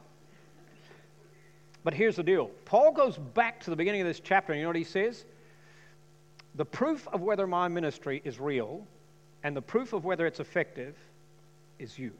But 1.84 1.94
here's 1.94 2.16
the 2.16 2.24
deal 2.24 2.50
Paul 2.66 2.92
goes 2.92 3.18
back 3.18 3.60
to 3.62 3.70
the 3.70 3.76
beginning 3.76 4.02
of 4.02 4.08
this 4.08 4.20
chapter, 4.20 4.54
and 4.54 4.60
you 4.60 4.64
know 4.64 4.70
what 4.70 4.76
he 4.76 4.84
says? 4.84 5.26
The 6.56 6.66
proof 6.66 7.08
of 7.10 7.22
whether 7.22 7.48
my 7.48 7.68
ministry 7.68 8.22
is 8.24 8.40
real 8.40 8.86
and 9.44 9.56
the 9.56 9.62
proof 9.62 9.94
of 9.94 10.06
whether 10.06 10.26
it's 10.26 10.40
effective 10.40 10.96
is 11.80 11.98
you. 11.98 12.12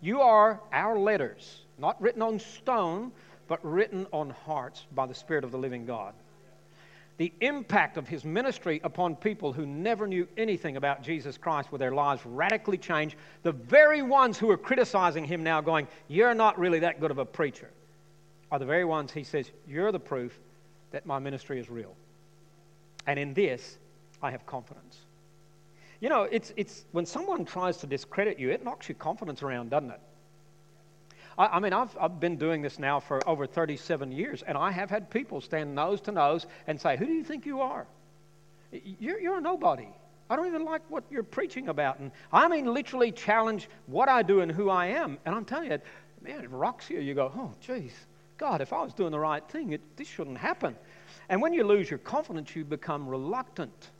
You 0.00 0.20
are 0.20 0.60
our 0.72 0.98
letters, 0.98 1.62
not 1.78 2.00
written 2.00 2.22
on 2.22 2.38
stone, 2.38 3.12
but 3.48 3.64
written 3.64 4.06
on 4.12 4.30
hearts 4.30 4.86
by 4.94 5.06
the 5.06 5.14
Spirit 5.14 5.44
of 5.44 5.50
the 5.50 5.58
living 5.58 5.86
God. 5.86 6.14
The 7.18 7.32
impact 7.40 7.96
of 7.96 8.06
his 8.06 8.24
ministry 8.24 8.80
upon 8.84 9.16
people 9.16 9.52
who 9.52 9.64
never 9.64 10.06
knew 10.06 10.28
anything 10.36 10.76
about 10.76 11.02
Jesus 11.02 11.38
Christ 11.38 11.72
with 11.72 11.78
their 11.78 11.92
lives 11.92 12.20
radically 12.26 12.76
changed. 12.76 13.16
The 13.42 13.52
very 13.52 14.02
ones 14.02 14.38
who 14.38 14.50
are 14.50 14.58
criticizing 14.58 15.24
him 15.24 15.42
now, 15.42 15.62
going, 15.62 15.88
You're 16.08 16.34
not 16.34 16.58
really 16.58 16.80
that 16.80 17.00
good 17.00 17.10
of 17.10 17.18
a 17.18 17.24
preacher, 17.24 17.70
are 18.50 18.58
the 18.58 18.66
very 18.66 18.84
ones 18.84 19.12
he 19.12 19.24
says, 19.24 19.50
You're 19.66 19.92
the 19.92 20.00
proof 20.00 20.38
that 20.90 21.06
my 21.06 21.18
ministry 21.18 21.58
is 21.58 21.70
real. 21.70 21.94
And 23.06 23.18
in 23.18 23.32
this, 23.32 23.78
I 24.22 24.30
have 24.30 24.44
confidence. 24.44 24.98
You 26.00 26.10
know, 26.10 26.24
it's, 26.24 26.52
it's 26.56 26.84
when 26.92 27.06
someone 27.06 27.44
tries 27.44 27.78
to 27.78 27.86
discredit 27.86 28.38
you, 28.38 28.50
it 28.50 28.62
knocks 28.62 28.88
your 28.88 28.96
confidence 28.96 29.42
around, 29.42 29.70
doesn't 29.70 29.90
it? 29.90 30.00
I, 31.38 31.46
I 31.46 31.60
mean, 31.60 31.72
I've, 31.72 31.96
I've 32.00 32.20
been 32.20 32.36
doing 32.36 32.62
this 32.62 32.78
now 32.78 33.00
for 33.00 33.26
over 33.28 33.46
37 33.46 34.12
years, 34.12 34.42
and 34.42 34.56
I 34.56 34.70
have 34.70 34.90
had 34.90 35.10
people 35.10 35.40
stand 35.40 35.74
nose 35.74 36.00
to 36.02 36.12
nose 36.12 36.46
and 36.66 36.80
say, 36.80 36.96
Who 36.96 37.06
do 37.06 37.12
you 37.12 37.24
think 37.24 37.46
you 37.46 37.60
are? 37.60 37.86
You're, 38.72 39.20
you're 39.20 39.38
a 39.38 39.40
nobody. 39.40 39.88
I 40.28 40.36
don't 40.36 40.46
even 40.46 40.64
like 40.64 40.82
what 40.88 41.04
you're 41.10 41.22
preaching 41.22 41.68
about. 41.68 42.00
And 42.00 42.10
I 42.32 42.48
mean, 42.48 42.66
literally 42.66 43.12
challenge 43.12 43.68
what 43.86 44.08
I 44.08 44.22
do 44.22 44.40
and 44.40 44.50
who 44.50 44.70
I 44.70 44.86
am. 44.86 45.18
And 45.24 45.34
I'm 45.34 45.44
telling 45.44 45.70
you, 45.70 45.78
man, 46.20 46.42
it 46.42 46.50
rocks 46.50 46.90
you. 46.90 46.98
You 46.98 47.14
go, 47.14 47.32
oh, 47.36 47.52
geez, 47.60 47.92
God, 48.36 48.60
if 48.60 48.72
I 48.72 48.82
was 48.82 48.92
doing 48.92 49.12
the 49.12 49.18
right 49.18 49.46
thing, 49.48 49.72
it, 49.72 49.80
this 49.96 50.08
shouldn't 50.08 50.38
happen. 50.38 50.74
And 51.28 51.40
when 51.40 51.52
you 51.52 51.64
lose 51.64 51.88
your 51.88 51.98
confidence, 52.00 52.54
you 52.56 52.64
become 52.64 53.08
reluctant. 53.08 53.90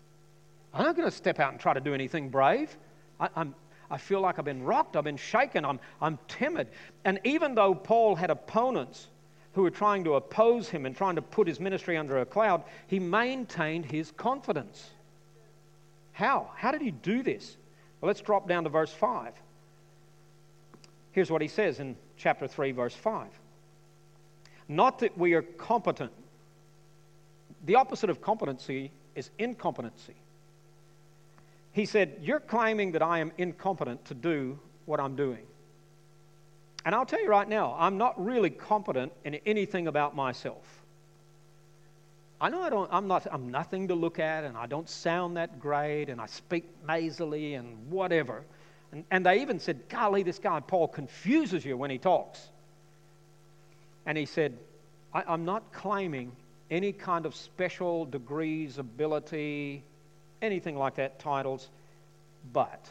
I'm 0.74 0.84
not 0.84 0.96
going 0.96 1.08
to 1.08 1.16
step 1.16 1.38
out 1.38 1.52
and 1.52 1.60
try 1.60 1.74
to 1.74 1.80
do 1.80 1.94
anything 1.94 2.28
brave. 2.28 2.76
I, 3.20 3.28
I'm, 3.36 3.54
I 3.90 3.98
feel 3.98 4.20
like 4.20 4.38
I've 4.38 4.44
been 4.44 4.62
rocked, 4.62 4.96
I've 4.96 5.04
been 5.04 5.16
shaken, 5.16 5.64
I'm, 5.64 5.80
I'm 6.00 6.18
timid. 6.28 6.68
And 7.04 7.20
even 7.24 7.54
though 7.54 7.74
Paul 7.74 8.16
had 8.16 8.30
opponents 8.30 9.06
who 9.52 9.62
were 9.62 9.70
trying 9.70 10.04
to 10.04 10.14
oppose 10.14 10.68
him 10.68 10.86
and 10.86 10.96
trying 10.96 11.16
to 11.16 11.22
put 11.22 11.46
his 11.46 11.60
ministry 11.60 11.96
under 11.96 12.18
a 12.18 12.26
cloud, 12.26 12.64
he 12.88 12.98
maintained 12.98 13.86
his 13.86 14.10
confidence. 14.12 14.90
How? 16.12 16.50
How 16.56 16.72
did 16.72 16.82
he 16.82 16.90
do 16.90 17.22
this? 17.22 17.56
Well, 18.00 18.08
let's 18.08 18.20
drop 18.20 18.48
down 18.48 18.64
to 18.64 18.70
verse 18.70 18.92
5. 18.92 19.32
Here's 21.12 21.30
what 21.30 21.40
he 21.40 21.48
says 21.48 21.80
in 21.80 21.96
chapter 22.18 22.46
3, 22.46 22.72
verse 22.72 22.94
5. 22.94 23.28
Not 24.68 24.98
that 24.98 25.16
we 25.16 25.34
are 25.34 25.42
competent. 25.42 26.12
The 27.64 27.76
opposite 27.76 28.10
of 28.10 28.20
competency 28.20 28.90
is 29.14 29.30
incompetency. 29.38 30.14
He 31.76 31.84
said, 31.84 32.16
You're 32.22 32.40
claiming 32.40 32.92
that 32.92 33.02
I 33.02 33.18
am 33.18 33.32
incompetent 33.36 34.06
to 34.06 34.14
do 34.14 34.58
what 34.86 34.98
I'm 34.98 35.14
doing. 35.14 35.44
And 36.86 36.94
I'll 36.94 37.04
tell 37.04 37.20
you 37.20 37.28
right 37.28 37.46
now, 37.46 37.76
I'm 37.78 37.98
not 37.98 38.24
really 38.24 38.48
competent 38.48 39.12
in 39.26 39.34
anything 39.44 39.86
about 39.86 40.16
myself. 40.16 40.64
I 42.40 42.48
know 42.48 42.62
I 42.62 42.70
don't, 42.70 42.88
I'm, 42.90 43.06
not, 43.06 43.26
I'm 43.30 43.50
nothing 43.50 43.88
to 43.88 43.94
look 43.94 44.18
at, 44.18 44.44
and 44.44 44.56
I 44.56 44.64
don't 44.64 44.88
sound 44.88 45.36
that 45.36 45.60
great, 45.60 46.08
and 46.08 46.18
I 46.18 46.24
speak 46.24 46.64
nasally 46.88 47.54
and 47.56 47.90
whatever. 47.90 48.42
And, 48.90 49.04
and 49.10 49.26
they 49.26 49.42
even 49.42 49.60
said, 49.60 49.86
Golly, 49.90 50.22
this 50.22 50.38
guy 50.38 50.60
Paul 50.60 50.88
confuses 50.88 51.62
you 51.62 51.76
when 51.76 51.90
he 51.90 51.98
talks. 51.98 52.48
And 54.06 54.16
he 54.16 54.24
said, 54.24 54.56
I'm 55.12 55.44
not 55.44 55.74
claiming 55.74 56.32
any 56.70 56.92
kind 56.94 57.26
of 57.26 57.34
special 57.34 58.06
degrees, 58.06 58.78
ability, 58.78 59.84
anything 60.42 60.76
like 60.76 60.96
that, 60.96 61.18
titles, 61.18 61.68
but. 62.52 62.90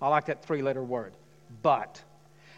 I 0.00 0.08
like 0.08 0.26
that 0.26 0.44
three 0.44 0.62
letter 0.62 0.84
word, 0.84 1.12
but. 1.62 2.02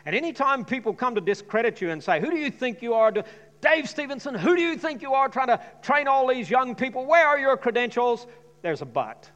And 0.05 0.15
anytime 0.17 0.65
people 0.65 0.93
come 0.93 1.15
to 1.15 1.21
discredit 1.21 1.81
you 1.81 1.91
and 1.91 2.03
say, 2.03 2.21
Who 2.21 2.31
do 2.31 2.37
you 2.37 2.51
think 2.51 2.83
you 2.83 2.95
are? 2.95 3.13
Dave 3.61 3.89
Stevenson, 3.89 4.35
who 4.35 4.55
do 4.55 4.63
you 4.63 4.77
think 4.77 5.03
you 5.03 5.15
are 5.15 5.29
trying 5.29 5.49
to 5.49 5.61
train 5.83 6.07
all 6.07 6.29
these 6.29 6.49
young 6.49 6.75
people? 6.75 7.05
Where 7.07 7.27
are 7.27 7.39
your 7.39 7.57
credentials? 7.57 8.27
There's 8.63 8.83
a 8.83 8.87
but. 8.87 9.31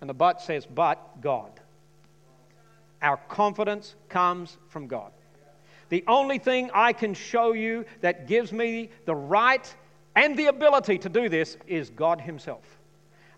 And 0.00 0.08
the 0.08 0.14
but 0.14 0.40
says, 0.40 0.66
But 0.66 1.20
God. 1.20 1.52
Our 3.02 3.16
confidence 3.28 3.94
comes 4.08 4.58
from 4.68 4.86
God. 4.86 5.12
The 5.88 6.04
only 6.06 6.38
thing 6.38 6.70
I 6.72 6.92
can 6.92 7.14
show 7.14 7.52
you 7.52 7.84
that 8.00 8.28
gives 8.28 8.52
me 8.52 8.90
the 9.06 9.14
right 9.14 9.74
and 10.14 10.36
the 10.36 10.46
ability 10.46 10.98
to 10.98 11.08
do 11.08 11.28
this 11.28 11.56
is 11.66 11.90
God 11.90 12.20
Himself. 12.20 12.79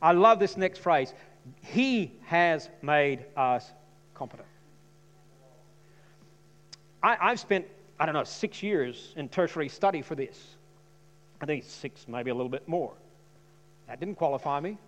I 0.02 0.12
love 0.12 0.40
this 0.40 0.56
next 0.56 0.80
phrase 0.80 1.14
He 1.62 2.12
has 2.26 2.68
made 2.82 3.24
us 3.36 3.70
competent. 4.14 4.48
I, 7.02 7.16
I've 7.20 7.40
spent, 7.40 7.66
I 7.98 8.06
don't 8.06 8.14
know, 8.14 8.24
six 8.24 8.62
years 8.62 9.14
in 9.16 9.28
tertiary 9.28 9.68
study 9.68 10.02
for 10.02 10.14
this. 10.14 10.56
I 11.40 11.46
think 11.46 11.64
six, 11.64 12.06
maybe 12.06 12.30
a 12.30 12.34
little 12.34 12.50
bit 12.50 12.68
more. 12.68 12.92
That 13.88 13.98
didn't 13.98 14.16
qualify 14.16 14.60
me, 14.60 14.78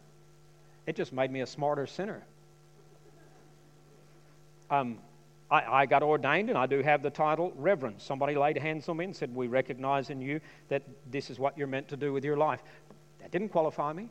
it 0.86 0.96
just 0.96 1.12
made 1.12 1.30
me 1.30 1.40
a 1.40 1.46
smarter 1.46 1.86
sinner. 1.86 2.22
Um, 4.70 4.98
I, 5.50 5.82
I, 5.82 5.86
got 5.86 6.02
ordained 6.02 6.48
and 6.48 6.56
I 6.56 6.66
do 6.66 6.80
have 6.80 7.02
the 7.02 7.10
title 7.10 7.52
Reverend. 7.56 7.96
Somebody 7.98 8.34
laid 8.34 8.56
hands 8.56 8.88
on 8.88 8.96
me 8.96 9.04
and 9.04 9.14
said, 9.14 9.34
We 9.34 9.46
recognize 9.46 10.08
in 10.08 10.20
you 10.20 10.40
that 10.68 10.82
this 11.10 11.28
is 11.28 11.38
what 11.38 11.56
you're 11.58 11.66
meant 11.66 11.88
to 11.88 11.96
do 11.96 12.12
with 12.12 12.24
your 12.24 12.36
life. 12.36 12.62
That 13.20 13.30
didn't 13.30 13.50
qualify 13.50 13.92
me. 13.92 14.08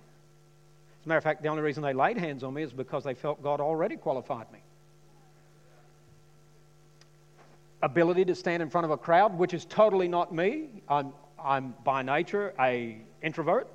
As 1.04 1.06
a 1.06 1.10
matter 1.10 1.18
of 1.18 1.24
fact, 1.26 1.44
the 1.44 1.50
only 1.50 1.62
reason 1.62 1.84
they 1.84 1.92
laid 1.92 2.18
hands 2.18 2.46
on 2.46 2.54
me 2.54 2.64
is 2.64 2.72
because 2.72 3.04
they 3.04 3.14
felt 3.14 3.44
God 3.44 3.60
already 3.60 3.98
qualified 3.98 4.50
me. 4.54 4.60
Ability 7.82 8.24
to 8.24 8.36
stand 8.36 8.64
in 8.64 8.70
front 8.70 8.86
of 8.86 8.92
a 8.92 8.96
crowd, 8.96 9.38
which 9.38 9.54
is 9.54 9.66
totally 9.66 10.08
not 10.08 10.34
me. 10.34 10.70
I'm, 10.88 11.12
I'm 11.38 11.76
by 11.84 12.04
nature 12.04 12.54
a 12.58 13.00
introvert. 13.22 13.68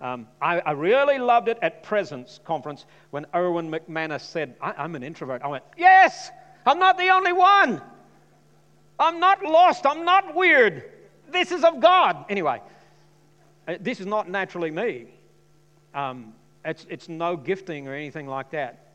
Um, 0.00 0.26
I, 0.42 0.58
I, 0.58 0.72
really 0.72 1.18
loved 1.18 1.46
it 1.46 1.58
at 1.62 1.84
Presence 1.84 2.40
Conference 2.44 2.86
when 3.10 3.24
Erwin 3.32 3.70
McManus 3.70 4.22
said, 4.22 4.56
I'm 4.60 4.96
an 4.96 5.04
introvert. 5.04 5.42
I 5.42 5.46
went, 5.46 5.62
Yes, 5.78 6.32
I'm 6.66 6.80
not 6.80 6.98
the 6.98 7.10
only 7.10 7.32
one. 7.32 7.80
I'm 8.98 9.20
not 9.20 9.44
lost. 9.44 9.86
I'm 9.86 10.04
not 10.04 10.34
weird. 10.34 10.90
This 11.28 11.52
is 11.52 11.62
of 11.62 11.80
God. 11.80 12.24
Anyway, 12.28 12.60
uh, 13.68 13.76
this 13.80 14.00
is 14.00 14.06
not 14.06 14.28
naturally 14.28 14.72
me. 14.72 15.06
Um, 15.94 16.34
it's, 16.64 16.86
it's 16.88 17.08
no 17.08 17.36
gifting 17.36 17.88
or 17.88 17.94
anything 17.94 18.26
like 18.26 18.50
that. 18.50 18.86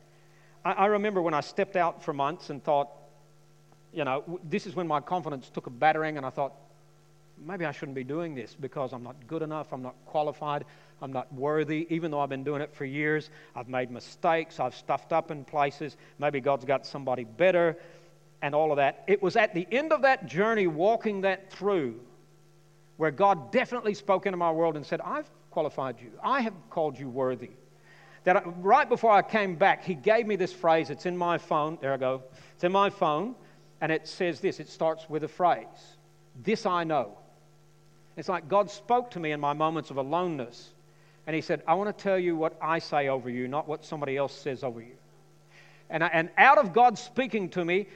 I, 0.63 0.71
I 0.71 0.85
remember 0.87 1.21
when 1.21 1.33
I 1.33 1.41
stepped 1.41 1.75
out 1.75 2.03
for 2.03 2.13
months 2.13 2.49
and 2.49 2.63
thought, 2.63 2.89
you 3.93 4.05
know, 4.05 4.39
this 4.49 4.65
is 4.67 4.75
when 4.75 4.87
my 4.87 4.99
confidence 4.99 5.49
took 5.49 5.67
a 5.67 5.69
battering, 5.69 6.17
and 6.17 6.25
I 6.25 6.29
thought, 6.29 6.53
maybe 7.45 7.65
I 7.65 7.71
shouldn't 7.71 7.95
be 7.95 8.03
doing 8.03 8.35
this 8.35 8.55
because 8.59 8.93
I'm 8.93 9.03
not 9.03 9.15
good 9.27 9.41
enough, 9.41 9.73
I'm 9.73 9.81
not 9.81 9.95
qualified, 10.05 10.63
I'm 11.01 11.11
not 11.11 11.33
worthy, 11.33 11.87
even 11.89 12.11
though 12.11 12.19
I've 12.19 12.29
been 12.29 12.43
doing 12.43 12.61
it 12.61 12.73
for 12.73 12.85
years. 12.85 13.29
I've 13.55 13.67
made 13.67 13.91
mistakes, 13.91 14.59
I've 14.59 14.75
stuffed 14.75 15.11
up 15.11 15.31
in 15.31 15.43
places. 15.43 15.97
Maybe 16.19 16.39
God's 16.39 16.63
got 16.63 16.85
somebody 16.85 17.23
better, 17.23 17.75
and 18.41 18.55
all 18.55 18.71
of 18.71 18.77
that. 18.77 19.03
It 19.07 19.21
was 19.21 19.35
at 19.35 19.53
the 19.53 19.67
end 19.71 19.91
of 19.91 20.03
that 20.03 20.27
journey, 20.27 20.67
walking 20.67 21.21
that 21.21 21.51
through, 21.51 21.99
where 22.97 23.11
God 23.11 23.51
definitely 23.51 23.95
spoke 23.95 24.25
into 24.25 24.37
my 24.37 24.51
world 24.51 24.75
and 24.75 24.85
said, 24.85 25.01
I've 25.01 25.29
qualified 25.51 26.01
you, 26.01 26.11
I 26.23 26.41
have 26.41 26.53
called 26.69 26.97
you 26.97 27.09
worthy. 27.09 27.51
That 28.23 28.43
right 28.57 28.87
before 28.87 29.11
I 29.11 29.21
came 29.21 29.55
back, 29.55 29.83
He 29.83 29.95
gave 29.95 30.27
me 30.27 30.35
this 30.35 30.53
phrase. 30.53 30.89
It's 30.89 31.05
in 31.05 31.17
my 31.17 31.37
phone. 31.37 31.77
There 31.81 31.93
I 31.93 31.97
go. 31.97 32.23
It's 32.55 32.63
in 32.63 32.71
my 32.71 32.89
phone, 32.89 33.35
and 33.81 33.91
it 33.91 34.07
says 34.07 34.39
this 34.39 34.59
it 34.59 34.69
starts 34.69 35.09
with 35.09 35.23
a 35.23 35.27
phrase 35.27 35.65
This 36.43 36.65
I 36.65 36.83
know. 36.83 37.17
It's 38.17 38.29
like 38.29 38.47
God 38.47 38.69
spoke 38.69 39.11
to 39.11 39.19
me 39.19 39.31
in 39.31 39.39
my 39.39 39.53
moments 39.53 39.89
of 39.89 39.97
aloneness 39.97 40.71
and 41.27 41.35
he 41.35 41.41
said, 41.41 41.61
I 41.67 41.75
want 41.75 41.95
to 41.95 42.03
tell 42.03 42.17
you 42.17 42.35
what 42.35 42.57
I 42.61 42.79
say 42.79 43.07
over 43.07 43.29
you, 43.29 43.47
not 43.47 43.67
what 43.67 43.85
somebody 43.85 44.17
else 44.17 44.33
says 44.33 44.63
over 44.63 44.81
you. 44.81 44.95
And, 45.89 46.03
I, 46.03 46.07
and 46.07 46.29
out 46.37 46.57
of 46.57 46.73
God 46.73 46.97
speaking 46.97 47.49
to 47.49 47.63
me, 47.63 47.87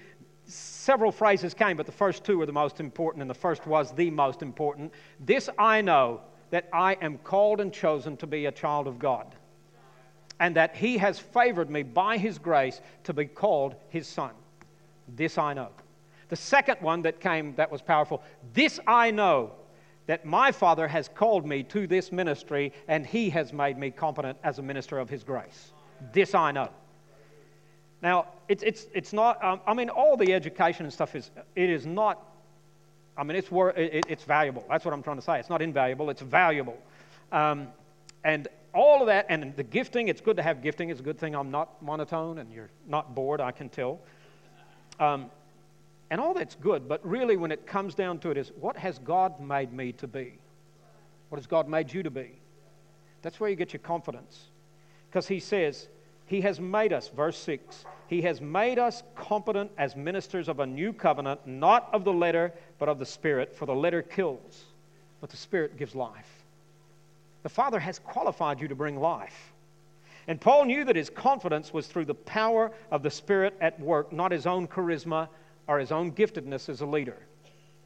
several 0.46 1.12
phrases 1.12 1.54
came, 1.54 1.76
but 1.76 1.86
the 1.86 1.92
first 1.92 2.24
two 2.24 2.38
were 2.38 2.46
the 2.46 2.54
most 2.54 2.80
important, 2.80 3.22
and 3.22 3.30
the 3.30 3.34
first 3.34 3.66
was 3.66 3.92
the 3.94 4.12
most 4.12 4.42
important. 4.42 4.94
This 5.20 5.50
I 5.58 5.82
know 5.82 6.22
that 6.56 6.70
I 6.72 6.94
am 7.02 7.18
called 7.18 7.60
and 7.60 7.74
chosen 7.74 8.16
to 8.16 8.26
be 8.26 8.46
a 8.46 8.52
child 8.52 8.88
of 8.88 8.98
God, 8.98 9.36
and 10.40 10.56
that 10.56 10.74
He 10.74 10.98
has 11.00 11.20
favored 11.20 11.70
me 11.70 11.84
by 11.84 12.18
His 12.18 12.38
grace 12.38 12.80
to 13.04 13.12
be 13.12 13.26
called 13.26 13.76
His 13.90 14.08
Son. 14.08 14.32
This 15.18 15.38
I 15.38 15.54
know. 15.54 15.68
The 16.30 16.38
second 16.38 16.78
one 16.80 17.02
that 17.02 17.20
came 17.20 17.56
that 17.56 17.70
was 17.70 17.82
powerful 17.82 18.24
this 18.54 18.80
I 18.88 19.12
know 19.12 19.52
that 20.08 20.24
my 20.24 20.50
Father 20.54 20.88
has 20.88 21.10
called 21.10 21.46
me 21.46 21.62
to 21.64 21.88
this 21.88 22.14
ministry 22.14 22.72
and 22.88 23.06
He 23.06 23.30
has 23.32 23.52
made 23.52 23.78
me 23.78 23.92
competent 23.92 24.38
as 24.42 24.58
a 24.58 24.62
minister 24.62 24.98
of 24.98 25.10
His 25.10 25.26
grace. 25.26 25.74
This 26.14 26.34
I 26.34 26.54
know. 26.54 26.70
Now, 28.02 28.28
it's, 28.48 28.64
it's, 28.64 28.88
it's 28.94 29.12
not, 29.12 29.44
um, 29.44 29.60
I 29.68 29.74
mean, 29.74 29.90
all 29.90 30.16
the 30.16 30.34
education 30.34 30.86
and 30.86 30.94
stuff 30.94 31.18
is, 31.18 31.32
it 31.58 31.70
is 31.70 31.86
not, 31.86 32.24
I 33.18 33.24
mean, 33.24 33.38
it's, 33.38 33.52
wor- 33.52 33.72
it, 33.72 34.06
it's 34.10 34.24
valuable. 34.24 34.66
That's 34.70 34.84
what 34.86 34.94
I'm 34.94 35.04
trying 35.04 35.18
to 35.18 35.22
say. 35.22 35.40
It's 35.40 35.50
not 35.50 35.62
invaluable, 35.62 36.10
it's 36.10 36.22
valuable. 36.22 36.78
Um, 37.32 37.70
and 38.24 38.48
all 38.74 39.02
of 39.02 39.08
that, 39.08 39.28
and 39.30 39.56
the 39.56 39.64
gifting, 39.64 40.10
it's 40.10 40.20
good 40.22 40.36
to 40.36 40.44
have 40.44 40.62
gifting. 40.62 40.90
It's 40.90 41.00
a 41.00 41.04
good 41.04 41.18
thing 41.18 41.34
I'm 41.36 41.50
not 41.50 41.82
monotone 41.82 42.40
and 42.40 42.52
you're 42.52 42.70
not 42.88 43.16
bored, 43.16 43.40
I 43.40 43.52
can 43.52 43.70
tell. 43.70 44.00
Um, 45.00 45.32
and 46.12 46.22
all 46.22 46.34
that's 46.34 46.56
good, 46.56 46.88
but 46.88 47.06
really, 47.08 47.36
when 47.38 47.52
it 47.52 47.66
comes 47.66 47.96
down 47.96 48.20
to 48.20 48.32
it, 48.32 48.38
is 48.38 48.52
what 48.60 48.78
has 48.78 49.00
God 49.00 49.40
made 49.40 49.74
me 49.74 49.92
to 49.94 50.08
be? 50.08 50.34
What 51.30 51.40
has 51.40 51.48
God 51.48 51.68
made 51.68 51.92
you 51.92 52.04
to 52.04 52.12
be? 52.12 52.34
That's 53.22 53.40
where 53.40 53.50
you 53.50 53.56
get 53.56 53.74
your 53.74 53.80
confidence. 53.80 54.50
Because 55.10 55.28
He 55.28 55.40
says, 55.40 55.88
He 56.26 56.42
has 56.42 56.60
made 56.60 56.94
us, 56.94 57.08
verse 57.08 57.38
6, 57.40 57.86
He 58.08 58.22
has 58.22 58.40
made 58.40 58.78
us 58.78 59.02
competent 59.16 59.72
as 59.78 59.96
ministers 59.96 60.48
of 60.48 60.60
a 60.60 60.66
new 60.66 60.94
covenant, 60.94 61.48
not 61.48 61.90
of 61.92 62.04
the 62.04 62.14
letter, 62.14 62.54
but 62.80 62.90
of 62.90 63.00
the 63.00 63.06
Spirit. 63.06 63.56
For 63.56 63.66
the 63.66 63.76
letter 63.76 64.02
kills, 64.02 64.64
but 65.22 65.30
the 65.30 65.38
Spirit 65.38 65.78
gives 65.78 65.96
life. 65.96 66.44
The 67.44 67.50
Father 67.50 67.80
has 67.80 68.00
qualified 68.00 68.60
you 68.60 68.68
to 68.68 68.76
bring 68.76 69.00
life. 69.00 69.54
And 70.28 70.42
Paul 70.42 70.66
knew 70.66 70.84
that 70.86 70.96
his 70.96 71.10
confidence 71.10 71.72
was 71.72 71.88
through 71.88 72.06
the 72.06 72.16
power 72.16 72.72
of 72.90 73.04
the 73.04 73.12
Spirit 73.12 73.56
at 73.62 73.80
work, 73.80 74.12
not 74.12 74.32
his 74.32 74.48
own 74.48 74.68
charisma 74.68 75.28
or 75.68 75.80
his 75.80 75.92
own 75.92 76.12
giftedness 76.12 76.70
as 76.70 76.82
a 76.82 76.86
leader. 76.86 77.18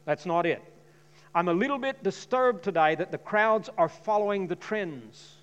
That's 0.06 0.26
not 0.26 0.46
it. 0.46 0.62
I'm 1.34 1.48
a 1.48 1.52
little 1.52 1.78
bit 1.78 2.02
disturbed 2.02 2.64
today 2.64 2.94
that 2.94 3.12
the 3.12 3.18
crowds 3.18 3.68
are 3.78 3.88
following 3.88 4.46
the 4.46 4.56
trends, 4.56 5.36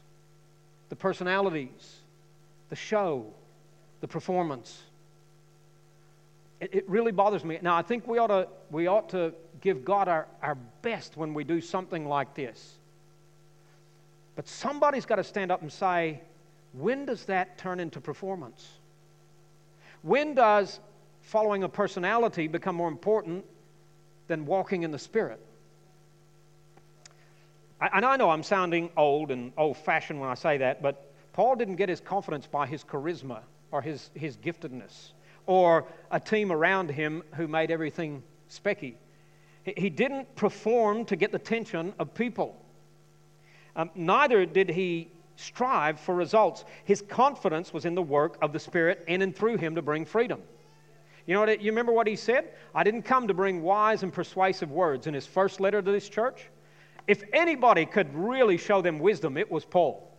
the 0.89 0.95
personalities, 0.95 1.97
the 2.69 2.75
show, 2.75 3.27
the 4.01 4.07
performance. 4.07 4.81
It, 6.59 6.73
it, 6.73 6.89
really 6.89 7.11
bothers 7.11 7.43
me. 7.43 7.59
Now, 7.61 7.75
I 7.75 7.81
think 7.81 8.07
we 8.07 8.17
ought 8.17 8.27
to, 8.27 8.47
we 8.71 8.87
ought 8.87 9.09
to 9.09 9.33
give 9.61 9.85
God 9.85 10.07
our, 10.07 10.27
our 10.41 10.55
best 10.81 11.15
when 11.15 11.33
we 11.33 11.43
do 11.43 11.61
something 11.61 12.07
like 12.07 12.33
this. 12.33 12.77
But 14.35 14.47
somebody's 14.47 15.05
got 15.05 15.15
to 15.15 15.23
stand 15.23 15.51
up 15.51 15.61
and 15.61 15.71
say, 15.71 16.21
when 16.73 17.05
does 17.05 17.25
that 17.25 17.57
turn 17.57 17.79
into 17.79 18.01
performance? 18.01 18.67
When 20.01 20.35
does 20.35 20.79
following 21.27 21.63
a 21.63 21.69
personality 21.69 22.47
become 22.47 22.75
more 22.75 22.87
important 22.87 23.43
than 24.27 24.45
walking 24.45 24.83
in 24.83 24.91
the 24.91 24.99
Spirit. 24.99 25.39
And 27.79 28.05
I 28.05 28.15
know 28.17 28.29
I'm 28.29 28.43
sounding 28.43 28.89
old 28.97 29.29
and 29.29 29.51
old 29.57 29.77
fashioned 29.77 30.19
when 30.19 30.29
I 30.29 30.35
say 30.35 30.57
that, 30.57 30.81
but 30.81 31.11
Paul 31.33 31.55
didn't 31.55 31.75
get 31.75 31.89
his 31.89 31.99
confidence 31.99 32.47
by 32.47 32.65
his 32.65 32.83
charisma 32.83 33.41
or 33.71 33.81
his, 33.81 34.09
his 34.15 34.37
giftedness 34.37 35.11
or 35.47 35.85
a 36.11 36.19
team 36.19 36.51
around 36.51 36.91
him 36.91 37.23
who 37.35 37.47
made 37.47 37.71
everything 37.71 38.21
specky. 38.49 38.93
He 39.63 39.89
didn't 39.89 40.33
perform 40.35 41.05
to 41.05 41.15
get 41.15 41.31
the 41.31 41.37
attention 41.37 41.93
of 41.99 42.13
people. 42.13 42.55
Um, 43.75 43.89
neither 43.95 44.45
did 44.45 44.69
he 44.69 45.09
strive 45.35 45.99
for 45.99 46.15
results. 46.15 46.65
His 46.85 47.01
confidence 47.01 47.73
was 47.73 47.85
in 47.85 47.95
the 47.95 48.01
work 48.01 48.37
of 48.41 48.53
the 48.53 48.59
Spirit 48.59 49.03
in 49.07 49.21
and 49.21 49.35
through 49.35 49.57
him 49.57 49.75
to 49.75 49.81
bring 49.81 50.05
freedom. 50.05 50.41
You 51.25 51.33
know 51.33 51.41
what? 51.41 51.61
You 51.61 51.71
remember 51.71 51.91
what 51.91 52.07
he 52.07 52.15
said? 52.15 52.53
I 52.73 52.83
didn't 52.83 53.03
come 53.03 53.27
to 53.27 53.33
bring 53.33 53.61
wise 53.61 54.03
and 54.03 54.13
persuasive 54.13 54.71
words 54.71 55.07
in 55.07 55.13
his 55.13 55.27
first 55.27 55.59
letter 55.59 55.81
to 55.81 55.91
this 55.91 56.07
church. 56.07 56.49
If 57.05 57.23
anybody 57.33 57.85
could 57.85 58.13
really 58.15 58.57
show 58.57 58.81
them 58.81 58.99
wisdom, 58.99 59.37
it 59.37 59.51
was 59.51 59.65
Paul. 59.65 60.11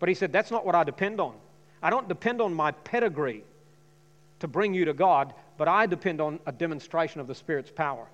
But 0.00 0.08
he 0.08 0.14
said, 0.14 0.32
That's 0.32 0.50
not 0.50 0.66
what 0.66 0.74
I 0.74 0.82
depend 0.82 1.20
on. 1.20 1.34
I 1.80 1.90
don't 1.90 2.08
depend 2.08 2.40
on 2.40 2.52
my 2.52 2.72
pedigree 2.72 3.44
to 4.42 4.48
bring 4.48 4.74
you 4.74 4.84
to 4.86 4.92
God, 4.92 5.34
but 5.56 5.68
I 5.68 5.86
depend 5.86 6.20
on 6.20 6.40
a 6.46 6.50
demonstration 6.52 7.20
of 7.20 7.28
the 7.28 7.34
Spirit's 7.34 7.70
power. 7.70 8.08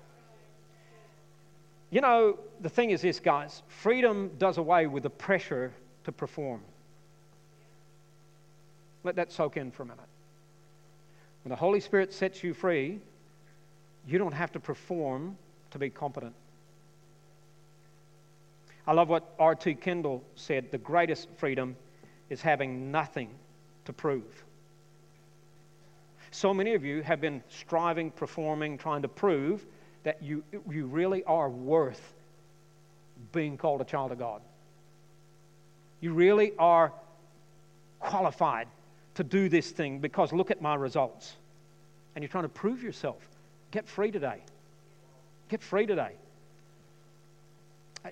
You 1.89 2.01
know, 2.01 2.37
the 2.61 2.69
thing 2.69 2.91
is 2.91 3.01
this, 3.01 3.19
guys 3.19 3.63
freedom 3.67 4.29
does 4.37 4.59
away 4.59 4.85
with 4.85 5.01
the 5.01 5.09
pressure 5.09 5.73
to 6.03 6.11
perform. 6.11 6.61
Let 9.03 9.15
that 9.15 9.31
soak 9.31 9.57
in 9.57 9.71
for 9.71 9.81
a 9.81 9.85
minute. 9.87 10.05
When 11.43 11.49
the 11.49 11.55
Holy 11.55 11.79
Spirit 11.79 12.13
sets 12.13 12.43
you 12.43 12.53
free, 12.53 12.99
you 14.05 14.19
don't 14.19 14.33
have 14.33 14.51
to 14.51 14.59
perform 14.59 15.35
to 15.71 15.79
be 15.79 15.89
competent. 15.89 16.35
I 18.85 18.93
love 18.93 19.09
what 19.09 19.33
R.T. 19.39 19.73
Kendall 19.75 20.23
said 20.35 20.69
the 20.69 20.77
greatest 20.77 21.27
freedom 21.37 21.75
is 22.29 22.39
having 22.39 22.91
nothing 22.91 23.29
to 23.85 23.93
prove. 23.93 24.43
So 26.31 26.53
many 26.53 26.75
of 26.75 26.83
you 26.85 27.01
have 27.01 27.21
been 27.21 27.43
striving, 27.49 28.11
performing, 28.11 28.77
trying 28.77 29.01
to 29.01 29.07
prove 29.07 29.65
that 30.03 30.21
you, 30.21 30.43
you 30.69 30.85
really 30.85 31.23
are 31.23 31.49
worth 31.49 32.13
being 33.31 33.57
called 33.57 33.81
a 33.81 33.85
child 33.85 34.11
of 34.11 34.19
God. 34.19 34.41
You 36.01 36.13
really 36.13 36.53
are 36.57 36.93
qualified 37.99 38.67
to 39.15 39.23
do 39.23 39.49
this 39.49 39.71
thing 39.71 39.99
because 39.99 40.31
look 40.31 40.51
at 40.51 40.61
my 40.61 40.75
results. 40.75 41.35
And 42.15 42.23
you're 42.23 42.29
trying 42.29 42.45
to 42.45 42.49
prove 42.49 42.81
yourself. 42.81 43.17
Get 43.71 43.87
free 43.87 44.11
today. 44.11 44.39
Get 45.49 45.61
free 45.61 45.85
today. 45.85 46.11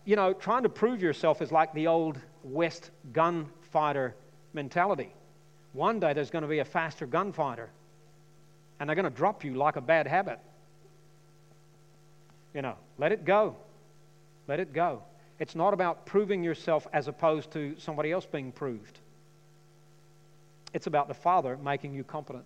You 0.06 0.16
know, 0.16 0.34
trying 0.34 0.64
to 0.64 0.70
prove 0.70 1.02
yourself 1.02 1.42
is 1.42 1.52
like 1.52 1.74
the 1.74 1.88
old 1.88 2.20
West 2.44 2.92
gunfighter 3.14 4.16
mentality. 4.54 5.14
One 5.74 6.00
day 6.00 6.14
there's 6.14 6.30
going 6.30 6.42
to 6.42 6.48
be 6.48 6.60
a 6.60 6.66
faster 6.66 7.06
gunfighter, 7.06 7.70
and 8.80 8.88
they're 8.88 8.96
going 8.96 9.06
to 9.06 9.10
drop 9.10 9.44
you 9.44 9.54
like 9.56 9.76
a 9.76 9.82
bad 9.82 10.08
habit. 10.08 10.40
You 12.54 12.62
know, 12.62 12.76
let 12.98 13.12
it 13.12 13.26
go. 13.26 13.56
Let 14.48 14.60
it 14.60 14.74
go. 14.74 15.02
It's 15.40 15.56
not 15.56 15.74
about 15.74 16.06
proving 16.06 16.44
yourself 16.44 16.88
as 16.94 17.08
opposed 17.08 17.52
to 17.52 17.76
somebody 17.78 18.12
else 18.12 18.26
being 18.26 18.52
proved. 18.52 19.00
It's 20.74 20.88
about 20.88 21.08
the 21.08 21.14
Father 21.14 21.58
making 21.58 21.94
you 21.94 22.04
competent. 22.04 22.46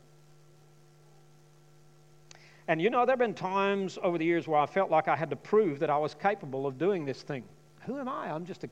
And 2.68 2.82
you 2.82 2.90
know, 2.90 3.06
there 3.06 3.14
have 3.14 3.20
been 3.20 3.34
times 3.34 3.98
over 4.02 4.18
the 4.18 4.26
years 4.26 4.48
where 4.48 4.60
I 4.60 4.66
felt 4.66 4.92
like 4.92 5.08
I 5.08 5.16
had 5.16 5.30
to 5.32 5.36
prove 5.36 5.80
that 5.80 5.90
I 5.90 5.98
was 5.98 6.14
capable 6.14 6.68
of 6.68 6.78
doing 6.78 7.06
this 7.06 7.22
thing. 7.22 7.44
Who 7.86 7.98
am 7.98 8.08
I? 8.08 8.32
I'm 8.32 8.46
just 8.46 8.64
a, 8.64 8.70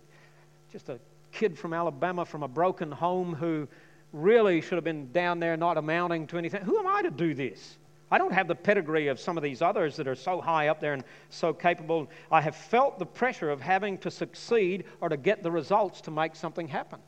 just 0.71 0.89
a 0.89 0.99
kid 1.31 1.57
from 1.57 1.73
Alabama 1.73 2.25
from 2.25 2.43
a 2.43 2.47
broken 2.47 2.91
home 2.91 3.33
who 3.33 3.67
really 4.11 4.61
should 4.61 4.75
have 4.75 4.83
been 4.83 5.11
down 5.11 5.39
there 5.39 5.55
not 5.57 5.77
amounting 5.77 6.27
to 6.27 6.37
anything. 6.37 6.61
Who 6.61 6.79
am 6.79 6.87
I 6.87 7.01
to 7.03 7.11
do 7.11 7.33
this? 7.33 7.77
I 8.11 8.17
don't 8.17 8.33
have 8.33 8.47
the 8.47 8.55
pedigree 8.55 9.07
of 9.07 9.19
some 9.19 9.37
of 9.37 9.43
these 9.43 9.61
others 9.61 9.95
that 9.97 10.07
are 10.07 10.15
so 10.15 10.41
high 10.41 10.69
up 10.69 10.79
there 10.79 10.93
and 10.93 11.03
so 11.29 11.53
capable. 11.53 12.09
I 12.31 12.41
have 12.41 12.55
felt 12.55 12.97
the 12.97 13.05
pressure 13.05 13.51
of 13.51 13.61
having 13.61 13.99
to 13.99 14.09
succeed 14.09 14.85
or 14.99 15.09
to 15.09 15.17
get 15.17 15.43
the 15.43 15.51
results 15.51 16.01
to 16.01 16.11
make 16.11 16.35
something 16.35 16.67
happen. 16.67 16.99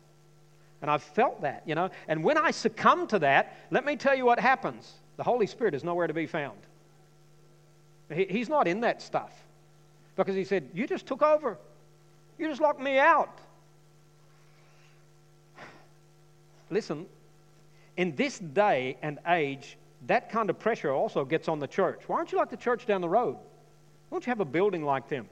And 0.81 0.91
I've 0.91 1.03
felt 1.03 1.41
that, 1.41 1.63
you 1.65 1.75
know. 1.75 1.89
And 2.07 2.23
when 2.23 2.37
I 2.37 2.51
succumb 2.51 3.07
to 3.07 3.19
that, 3.19 3.55
let 3.71 3.85
me 3.85 3.95
tell 3.95 4.15
you 4.15 4.25
what 4.25 4.39
happens 4.39 4.93
the 5.17 5.23
Holy 5.23 5.45
Spirit 5.45 5.75
is 5.75 5.83
nowhere 5.83 6.07
to 6.07 6.13
be 6.13 6.25
found. 6.25 6.57
He, 8.11 8.25
he's 8.25 8.49
not 8.49 8.67
in 8.67 8.81
that 8.81 9.01
stuff. 9.01 9.31
because 10.15 10.35
he 10.35 10.43
said, 10.43 10.69
You 10.73 10.87
just 10.87 11.05
took 11.05 11.21
over. 11.21 11.57
You 12.39 12.47
just 12.47 12.61
locked 12.61 12.81
me 12.81 12.97
out. 12.97 13.37
Listen, 16.71 17.05
in 17.97 18.15
this 18.15 18.39
day 18.39 18.97
and 19.01 19.19
age, 19.27 19.77
that 20.07 20.31
kind 20.31 20.49
of 20.49 20.57
pressure 20.57 20.91
also 20.91 21.23
gets 21.25 21.47
on 21.47 21.59
the 21.59 21.67
church. 21.67 22.01
Why 22.07 22.17
don't 22.17 22.31
you 22.31 22.37
like 22.37 22.49
the 22.49 22.57
church 22.57 22.87
down 22.87 23.01
the 23.01 23.09
road? 23.09 23.35
Why 23.35 24.15
don't 24.15 24.25
you 24.25 24.31
have 24.31 24.39
a 24.39 24.45
building 24.45 24.83
like 24.83 25.07
them? 25.07 25.27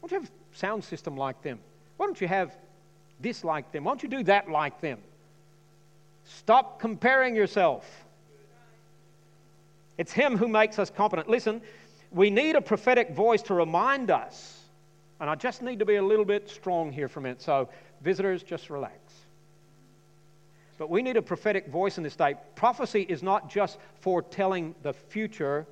Why 0.00 0.08
don't 0.08 0.18
you 0.18 0.22
have 0.22 0.30
a 0.30 0.56
sound 0.56 0.84
system 0.84 1.16
like 1.16 1.40
them? 1.42 1.60
Why 1.96 2.06
don't 2.06 2.20
you 2.20 2.28
have 2.28 2.54
this 3.20 3.44
like 3.44 3.72
them? 3.72 3.84
Why 3.84 3.92
don't 3.92 4.02
you 4.02 4.08
do 4.08 4.22
that 4.24 4.50
like 4.50 4.80
them? 4.80 4.98
Stop 6.24 6.80
comparing 6.80 7.34
yourself. 7.34 7.86
It's 9.96 10.12
Him 10.12 10.36
who 10.36 10.48
makes 10.48 10.78
us 10.78 10.90
competent. 10.90 11.28
Listen, 11.28 11.60
we 12.10 12.30
need 12.30 12.56
a 12.56 12.60
prophetic 12.60 13.10
voice 13.10 13.42
to 13.42 13.54
remind 13.54 14.10
us. 14.10 14.58
And 15.20 15.28
I 15.28 15.34
just 15.34 15.62
need 15.62 15.78
to 15.78 15.84
be 15.84 15.96
a 15.96 16.02
little 16.02 16.24
bit 16.24 16.48
strong 16.48 16.90
here 16.90 17.08
for 17.08 17.20
a 17.20 17.22
minute. 17.22 17.42
So, 17.42 17.68
visitors, 18.00 18.42
just 18.42 18.70
relax. 18.70 19.09
But 20.80 20.88
we 20.88 21.02
need 21.02 21.18
a 21.18 21.22
prophetic 21.22 21.68
voice 21.68 21.98
in 21.98 22.04
this 22.04 22.16
day. 22.16 22.36
Prophecy 22.54 23.02
is 23.02 23.22
not 23.22 23.50
just 23.50 23.76
foretelling 24.00 24.74
the 24.82 24.94
future, 24.94 25.66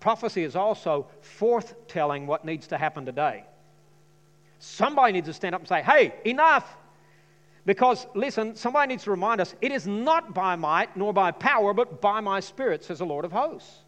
prophecy 0.00 0.44
is 0.44 0.54
also 0.54 1.06
forthtelling 1.40 2.26
what 2.26 2.44
needs 2.44 2.66
to 2.66 2.76
happen 2.76 3.06
today. 3.06 3.44
Somebody 4.58 5.14
needs 5.14 5.28
to 5.28 5.32
stand 5.32 5.54
up 5.54 5.62
and 5.62 5.68
say, 5.68 5.80
hey, 5.80 6.12
enough. 6.26 6.76
Because, 7.64 8.06
listen, 8.14 8.54
somebody 8.54 8.92
needs 8.92 9.04
to 9.04 9.10
remind 9.10 9.40
us 9.40 9.54
it 9.62 9.72
is 9.72 9.86
not 9.86 10.34
by 10.34 10.56
might 10.56 10.94
nor 10.94 11.14
by 11.14 11.30
power, 11.30 11.72
but 11.72 12.02
by 12.02 12.20
my 12.20 12.40
spirit, 12.40 12.84
says 12.84 12.98
the 12.98 13.06
Lord 13.06 13.24
of 13.24 13.32
hosts. 13.32 13.78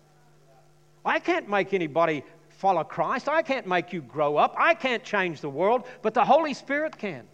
I 1.05 1.19
can't 1.19 1.51
make 1.51 1.75
anybody 1.75 2.25
follow 2.49 2.83
Christ. 2.83 3.29
I 3.29 3.43
can't 3.43 3.67
make 3.67 3.93
you 3.93 4.01
grow 4.01 4.39
up. 4.39 4.55
I 4.57 4.73
can't 4.73 5.05
change 5.05 5.43
the 5.43 5.51
world, 5.51 5.87
but 6.01 6.15
the 6.15 6.25
Holy 6.25 6.55
Spirit 6.55 6.97
can. 6.97 7.27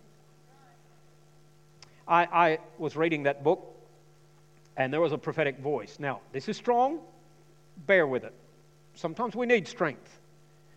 I, 2.13 2.25
I 2.25 2.59
was 2.77 2.95
reading 2.95 3.23
that 3.23 3.43
book, 3.43 3.75
and 4.77 4.93
there 4.93 5.01
was 5.01 5.13
a 5.13 5.19
prophetic 5.19 5.59
voice. 5.61 5.97
Now, 5.99 6.21
this 6.33 6.47
is 6.47 6.59
strong. 6.59 6.99
Bear 7.87 8.07
with 8.07 8.25
it. 8.25 8.35
Sometimes 8.95 9.35
we 9.35 9.47
need 9.47 9.67
strength. 9.67 10.21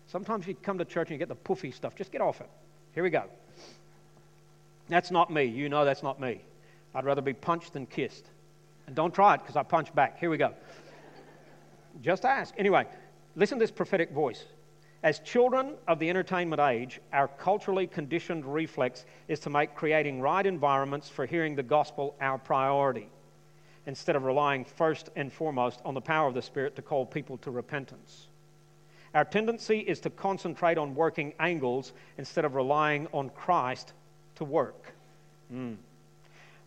Sometimes 0.08 0.48
you 0.48 0.56
come 0.56 0.78
to 0.78 0.86
church 0.86 1.10
and 1.10 1.16
you 1.16 1.18
get 1.18 1.28
the 1.28 1.36
puffy 1.36 1.72
stuff. 1.72 1.94
Just 1.94 2.14
get 2.14 2.22
off 2.22 2.40
it. 2.40 2.50
Here 2.94 3.04
we 3.04 3.10
go. 3.10 3.26
That's 4.88 5.12
not 5.12 5.30
me. 5.30 5.44
You 5.44 5.68
know 5.68 5.84
that's 5.84 6.04
not 6.04 6.22
me. 6.22 6.40
I'd 6.94 7.04
rather 7.04 7.22
be 7.22 7.34
punched 7.34 7.74
than 7.74 7.86
kissed. 7.86 8.26
And 8.88 8.96
don't 8.96 9.14
try 9.14 9.34
it 9.34 9.42
because 9.42 9.58
I 9.58 9.64
punch 9.64 9.94
back. 9.94 10.18
Here 10.18 10.30
we 10.30 10.38
go. 10.38 10.54
Just 12.02 12.24
ask. 12.24 12.54
Anyway, 12.58 12.86
listen 13.36 13.58
to 13.60 13.64
this 13.64 13.72
prophetic 13.72 14.12
voice. 14.12 14.46
As 15.06 15.20
children 15.20 15.76
of 15.88 16.00
the 16.00 16.10
entertainment 16.10 16.60
age, 16.60 17.00
our 17.14 17.28
culturally 17.28 17.86
conditioned 17.86 18.44
reflex 18.44 19.06
is 19.28 19.40
to 19.42 19.52
make 19.52 19.76
creating 19.76 20.20
right 20.20 20.44
environments 20.44 21.10
for 21.10 21.28
hearing 21.28 21.56
the 21.56 21.62
gospel 21.62 22.16
our 22.20 22.40
priority, 22.40 23.08
instead 23.86 24.16
of 24.16 24.24
relying 24.24 24.66
first 24.66 25.12
and 25.16 25.32
foremost 25.32 25.80
on 25.86 25.94
the 25.94 26.02
power 26.02 26.28
of 26.28 26.34
the 26.34 26.42
Spirit 26.42 26.76
to 26.78 26.82
call 26.82 27.06
people 27.06 27.38
to 27.38 27.52
repentance. 27.52 28.30
Our 29.14 29.26
tendency 29.26 29.82
is 29.82 30.00
to 30.00 30.10
concentrate 30.10 30.80
on 30.80 30.96
working 30.96 31.36
angles 31.40 31.94
instead 32.18 32.44
of 32.44 32.56
relying 32.56 33.08
on 33.14 33.30
Christ 33.30 33.94
to 34.38 34.44
work. 34.44 34.92
Mm. 35.54 35.76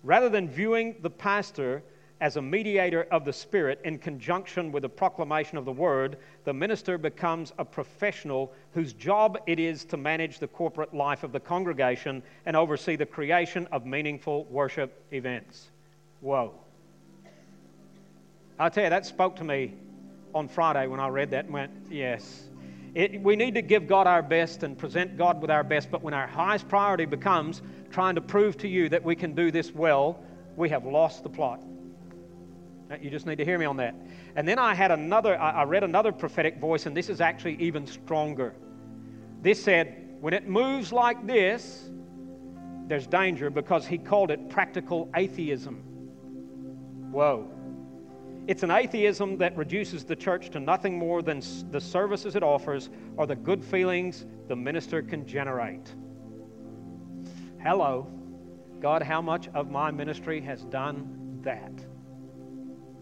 Rather 0.04 0.28
than 0.28 0.48
viewing 0.48 0.94
the 1.02 1.10
pastor 1.10 1.82
as 2.20 2.36
a 2.36 2.42
mediator 2.42 3.06
of 3.10 3.24
the 3.24 3.32
Spirit 3.32 3.80
in 3.84 3.98
conjunction 3.98 4.72
with 4.72 4.82
the 4.82 4.88
proclamation 4.88 5.56
of 5.56 5.64
the 5.64 5.72
Word, 5.72 6.18
the 6.44 6.52
minister 6.52 6.98
becomes 6.98 7.52
a 7.58 7.64
professional 7.64 8.52
whose 8.72 8.92
job 8.92 9.38
it 9.46 9.60
is 9.60 9.84
to 9.84 9.96
manage 9.96 10.38
the 10.38 10.48
corporate 10.48 10.92
life 10.92 11.22
of 11.22 11.30
the 11.30 11.38
congregation 11.38 12.22
and 12.46 12.56
oversee 12.56 12.96
the 12.96 13.06
creation 13.06 13.68
of 13.70 13.86
meaningful 13.86 14.44
worship 14.46 15.04
events. 15.12 15.68
Whoa. 16.20 16.54
I 18.58 18.68
tell 18.68 18.84
you, 18.84 18.90
that 18.90 19.06
spoke 19.06 19.36
to 19.36 19.44
me 19.44 19.74
on 20.34 20.48
Friday 20.48 20.88
when 20.88 20.98
I 20.98 21.08
read 21.08 21.30
that 21.30 21.44
and 21.44 21.54
went, 21.54 21.70
yes. 21.88 22.48
It, 22.94 23.20
we 23.22 23.36
need 23.36 23.54
to 23.54 23.62
give 23.62 23.86
God 23.86 24.08
our 24.08 24.22
best 24.22 24.64
and 24.64 24.76
present 24.76 25.16
God 25.16 25.40
with 25.40 25.52
our 25.52 25.62
best, 25.62 25.88
but 25.90 26.02
when 26.02 26.14
our 26.14 26.26
highest 26.26 26.68
priority 26.68 27.04
becomes 27.04 27.62
trying 27.92 28.16
to 28.16 28.20
prove 28.20 28.56
to 28.58 28.68
you 28.68 28.88
that 28.88 29.04
we 29.04 29.14
can 29.14 29.34
do 29.34 29.52
this 29.52 29.72
well, 29.72 30.20
we 30.56 30.68
have 30.70 30.84
lost 30.84 31.22
the 31.22 31.28
plot. 31.28 31.62
Uh, 32.90 32.96
you 33.00 33.10
just 33.10 33.26
need 33.26 33.36
to 33.36 33.44
hear 33.44 33.58
me 33.58 33.64
on 33.64 33.76
that. 33.76 33.94
And 34.36 34.46
then 34.48 34.58
I 34.58 34.74
had 34.74 34.90
another, 34.90 35.38
I 35.40 35.64
read 35.64 35.84
another 35.84 36.12
prophetic 36.12 36.58
voice, 36.58 36.86
and 36.86 36.96
this 36.96 37.08
is 37.08 37.20
actually 37.20 37.56
even 37.56 37.86
stronger. 37.86 38.54
This 39.42 39.62
said, 39.62 40.16
when 40.20 40.32
it 40.32 40.48
moves 40.48 40.92
like 40.92 41.26
this, 41.26 41.90
there's 42.86 43.06
danger 43.06 43.50
because 43.50 43.86
he 43.86 43.98
called 43.98 44.30
it 44.30 44.48
practical 44.48 45.10
atheism. 45.14 45.76
Whoa. 47.12 47.50
It's 48.46 48.62
an 48.62 48.70
atheism 48.70 49.36
that 49.38 49.54
reduces 49.58 50.04
the 50.04 50.16
church 50.16 50.48
to 50.50 50.60
nothing 50.60 50.98
more 50.98 51.20
than 51.20 51.42
the 51.70 51.80
services 51.80 52.34
it 52.34 52.42
offers 52.42 52.88
or 53.18 53.26
the 53.26 53.36
good 53.36 53.62
feelings 53.62 54.24
the 54.48 54.56
minister 54.56 55.02
can 55.02 55.26
generate. 55.26 55.94
Hello. 57.62 58.06
God, 58.80 59.02
how 59.02 59.20
much 59.20 59.48
of 59.48 59.70
my 59.70 59.90
ministry 59.90 60.40
has 60.40 60.64
done 60.64 61.40
that? 61.42 61.72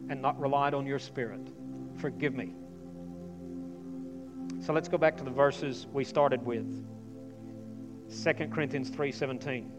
And 0.08 0.22
not 0.22 0.38
relied 0.40 0.74
on 0.74 0.86
your 0.86 0.98
spirit. 0.98 1.40
Forgive 1.96 2.34
me. 2.34 2.52
So 4.60 4.72
let's 4.72 4.88
go 4.88 4.98
back 4.98 5.16
to 5.18 5.24
the 5.24 5.30
verses 5.30 5.86
we 5.92 6.04
started 6.04 6.44
with. 6.44 6.66
2 8.10 8.50
Corinthians 8.50 8.90
3:17. 8.90 9.70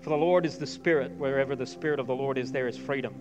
For 0.00 0.10
the 0.10 0.16
Lord 0.16 0.46
is 0.46 0.58
the 0.58 0.66
Spirit, 0.66 1.12
wherever 1.12 1.56
the 1.56 1.66
Spirit 1.66 2.00
of 2.00 2.06
the 2.06 2.14
Lord 2.14 2.38
is, 2.38 2.52
there 2.52 2.68
is 2.68 2.76
freedom. 2.76 3.14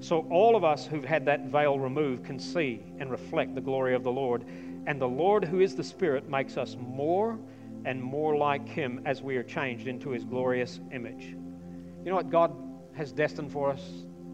So 0.00 0.26
all 0.30 0.56
of 0.56 0.64
us 0.64 0.86
who've 0.86 1.04
had 1.04 1.26
that 1.26 1.46
veil 1.46 1.78
removed 1.78 2.24
can 2.24 2.38
see 2.38 2.82
and 2.98 3.10
reflect 3.10 3.54
the 3.54 3.60
glory 3.60 3.94
of 3.94 4.02
the 4.02 4.12
Lord. 4.12 4.44
And 4.86 5.00
the 5.00 5.08
Lord, 5.08 5.44
who 5.44 5.60
is 5.60 5.74
the 5.74 5.84
Spirit, 5.84 6.28
makes 6.28 6.56
us 6.56 6.76
more 6.78 7.38
and 7.84 8.02
more 8.02 8.36
like 8.36 8.68
Him 8.68 9.00
as 9.04 9.22
we 9.22 9.36
are 9.36 9.42
changed 9.42 9.86
into 9.86 10.10
His 10.10 10.24
glorious 10.24 10.80
image. 10.92 11.24
You 11.24 12.10
know 12.10 12.16
what 12.16 12.30
God 12.30 12.54
has 12.94 13.12
destined 13.12 13.52
for 13.52 13.70
us 13.70 13.82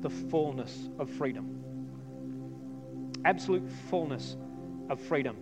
the 0.01 0.11
fullness 0.11 0.89
of 0.99 1.11
freedom. 1.11 1.57
Absolute 3.25 3.69
fullness 3.89 4.37
of 4.89 5.01
freedom. 5.01 5.37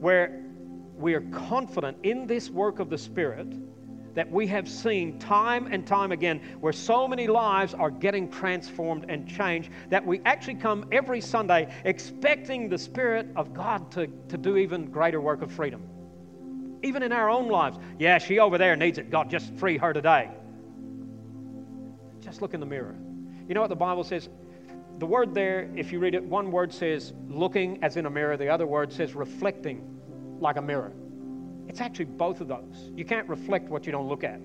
Where 0.00 0.44
we 0.96 1.14
are 1.14 1.20
confident 1.32 1.98
in 2.02 2.26
this 2.26 2.50
work 2.50 2.80
of 2.80 2.90
the 2.90 2.98
Spirit 2.98 3.54
that 4.14 4.30
we 4.30 4.48
have 4.48 4.68
seen 4.68 5.16
time 5.20 5.68
and 5.70 5.86
time 5.86 6.10
again, 6.10 6.40
where 6.60 6.72
so 6.72 7.06
many 7.06 7.28
lives 7.28 7.72
are 7.74 7.90
getting 7.90 8.28
transformed 8.28 9.06
and 9.08 9.28
changed, 9.28 9.70
that 9.90 10.04
we 10.04 10.20
actually 10.24 10.56
come 10.56 10.84
every 10.90 11.20
Sunday 11.20 11.72
expecting 11.84 12.68
the 12.68 12.78
Spirit 12.78 13.28
of 13.36 13.54
God 13.54 13.92
to, 13.92 14.08
to 14.28 14.36
do 14.36 14.56
even 14.56 14.86
greater 14.86 15.20
work 15.20 15.40
of 15.42 15.52
freedom. 15.52 15.88
Even 16.82 17.04
in 17.04 17.12
our 17.12 17.30
own 17.30 17.48
lives. 17.48 17.78
Yeah, 17.98 18.18
she 18.18 18.40
over 18.40 18.58
there 18.58 18.74
needs 18.74 18.98
it. 18.98 19.10
God, 19.10 19.30
just 19.30 19.54
free 19.54 19.78
her 19.78 19.92
today. 19.92 20.30
Just 22.28 22.42
look 22.42 22.52
in 22.52 22.60
the 22.60 22.66
mirror. 22.66 22.94
You 23.48 23.54
know 23.54 23.62
what 23.62 23.70
the 23.70 23.76
Bible 23.76 24.04
says? 24.04 24.28
The 24.98 25.06
word 25.06 25.32
there, 25.32 25.70
if 25.74 25.90
you 25.90 25.98
read 25.98 26.14
it, 26.14 26.22
one 26.22 26.52
word 26.52 26.70
says 26.74 27.14
looking 27.26 27.82
as 27.82 27.96
in 27.96 28.04
a 28.04 28.10
mirror, 28.10 28.36
the 28.36 28.50
other 28.50 28.66
word 28.66 28.92
says 28.92 29.14
reflecting 29.14 29.98
like 30.38 30.58
a 30.58 30.62
mirror. 30.62 30.92
It's 31.68 31.80
actually 31.80 32.04
both 32.04 32.42
of 32.42 32.48
those. 32.48 32.90
You 32.94 33.06
can't 33.06 33.26
reflect 33.30 33.70
what 33.70 33.86
you 33.86 33.92
don't 33.92 34.08
look 34.08 34.24
at. 34.24 34.40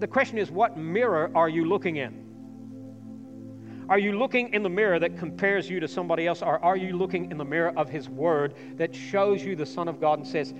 The 0.00 0.08
question 0.08 0.38
is, 0.38 0.50
what 0.50 0.76
mirror 0.76 1.30
are 1.36 1.48
you 1.48 1.66
looking 1.66 1.96
in? 1.96 3.84
Are 3.88 3.98
you 3.98 4.18
looking 4.18 4.52
in 4.52 4.64
the 4.64 4.70
mirror 4.70 4.98
that 4.98 5.16
compares 5.16 5.70
you 5.70 5.78
to 5.78 5.86
somebody 5.86 6.26
else, 6.26 6.42
or 6.42 6.58
are 6.64 6.76
you 6.76 6.96
looking 6.96 7.30
in 7.30 7.38
the 7.38 7.44
mirror 7.44 7.72
of 7.76 7.88
His 7.88 8.08
Word 8.08 8.54
that 8.76 8.92
shows 8.92 9.44
you 9.44 9.54
the 9.54 9.66
Son 9.66 9.86
of 9.86 10.00
God 10.00 10.18
and 10.18 10.26
says, 10.26 10.52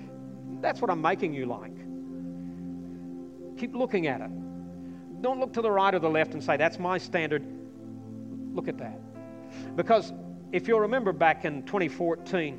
That's 0.61 0.81
what 0.81 0.91
I'm 0.91 1.03
making 1.03 1.35
you 1.35 1.47
like? 1.47 1.75
Keep 3.59 3.75
looking 3.75 4.07
at 4.07 4.21
it. 4.21 4.31
Don't 5.23 5.39
look 5.39 5.53
to 5.53 5.63
the 5.63 5.71
right 5.71 5.95
or 5.95 6.01
the 6.01 6.11
left 6.11 6.35
and 6.35 6.43
say, 6.43 6.57
that's 6.57 6.81
my 6.81 6.99
standard. 6.99 7.45
Look 8.55 8.67
at 8.67 8.77
that. 8.79 8.99
Because 9.77 10.13
if 10.51 10.67
you'll 10.67 10.81
remember 10.81 11.13
back 11.13 11.45
in 11.45 11.63
2014, 11.63 12.57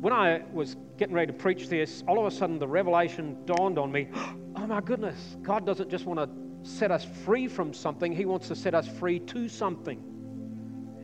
when 0.00 0.12
I 0.12 0.42
was 0.52 0.76
getting 0.96 1.14
ready 1.14 1.32
to 1.32 1.38
preach 1.38 1.68
this, 1.68 2.02
all 2.08 2.18
of 2.18 2.26
a 2.26 2.30
sudden 2.36 2.58
the 2.58 2.66
revelation 2.66 3.36
dawned 3.46 3.78
on 3.78 3.90
me 3.90 4.08
oh 4.14 4.66
my 4.66 4.80
goodness, 4.80 5.36
God 5.42 5.64
doesn't 5.64 5.88
just 5.90 6.06
want 6.06 6.18
to 6.18 6.68
set 6.68 6.90
us 6.90 7.06
free 7.24 7.46
from 7.46 7.72
something, 7.72 8.12
He 8.12 8.24
wants 8.24 8.48
to 8.48 8.56
set 8.56 8.74
us 8.74 8.88
free 8.88 9.20
to 9.20 9.48
something. 9.48 10.02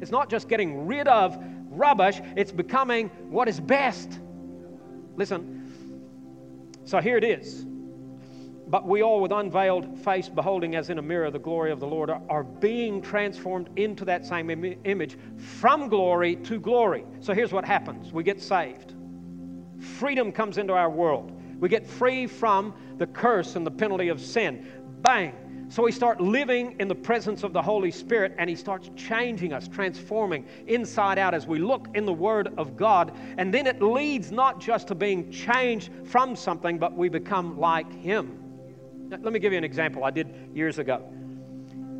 It's 0.00 0.10
not 0.10 0.28
just 0.28 0.48
getting 0.48 0.86
rid 0.86 1.06
of 1.06 1.38
rubbish, 1.70 2.20
it's 2.36 2.50
becoming 2.52 3.08
what 3.30 3.48
is 3.48 3.60
best. 3.60 4.18
Listen, 5.16 5.62
so 6.84 7.00
here 7.00 7.16
it 7.16 7.24
is 7.24 7.66
But 8.66 8.86
we 8.86 9.02
all, 9.02 9.20
with 9.20 9.32
unveiled 9.32 9.98
face, 9.98 10.28
beholding 10.28 10.74
as 10.74 10.88
in 10.88 10.98
a 10.98 11.02
mirror 11.02 11.30
the 11.30 11.38
glory 11.38 11.70
of 11.70 11.80
the 11.80 11.86
Lord, 11.86 12.10
are, 12.10 12.44
being 12.44 13.02
transformed 13.02 13.68
into 13.76 14.04
that 14.06 14.24
same 14.24 14.48
Im- 14.50 14.80
image 14.84 15.18
from 15.36 15.88
glory 15.88 16.36
to 16.36 16.58
glory. 16.58 17.04
So 17.20 17.34
here's 17.34 17.52
what 17.52 17.64
happens 17.64 18.12
we 18.12 18.22
get 18.22 18.40
saved, 18.40 18.94
freedom 19.78 20.32
comes 20.32 20.58
into 20.58 20.72
our 20.72 20.90
world. 20.90 21.32
We 21.60 21.68
get 21.68 21.86
free 21.86 22.26
from 22.26 22.74
the 22.98 23.06
curse 23.06 23.56
and 23.56 23.66
the 23.66 23.70
penalty 23.70 24.08
of 24.08 24.20
sin. 24.20 24.66
Bang! 25.02 25.34
So 25.68 25.82
we 25.82 25.92
start 25.92 26.20
living 26.20 26.76
in 26.78 26.88
the 26.88 26.94
presence 26.94 27.42
of 27.42 27.52
the 27.52 27.62
Holy 27.62 27.90
Spirit 27.90 28.34
and 28.38 28.48
He 28.48 28.56
starts 28.56 28.90
changing 28.96 29.52
us, 29.52 29.66
transforming 29.66 30.46
inside 30.66 31.18
out 31.18 31.34
as 31.34 31.46
we 31.46 31.58
look 31.58 31.88
in 31.94 32.04
the 32.04 32.12
Word 32.12 32.52
of 32.58 32.76
God. 32.76 33.12
And 33.38 33.52
then 33.52 33.66
it 33.66 33.82
leads 33.82 34.30
not 34.30 34.60
just 34.60 34.88
to 34.88 34.94
being 34.94 35.30
changed 35.30 35.90
from 36.04 36.36
something, 36.36 36.78
but 36.78 36.94
we 36.94 37.08
become 37.08 37.58
like 37.58 37.92
Him. 37.92 38.43
Let 39.08 39.32
me 39.32 39.38
give 39.38 39.52
you 39.52 39.58
an 39.58 39.64
example 39.64 40.04
I 40.04 40.10
did 40.10 40.34
years 40.54 40.78
ago. 40.78 41.02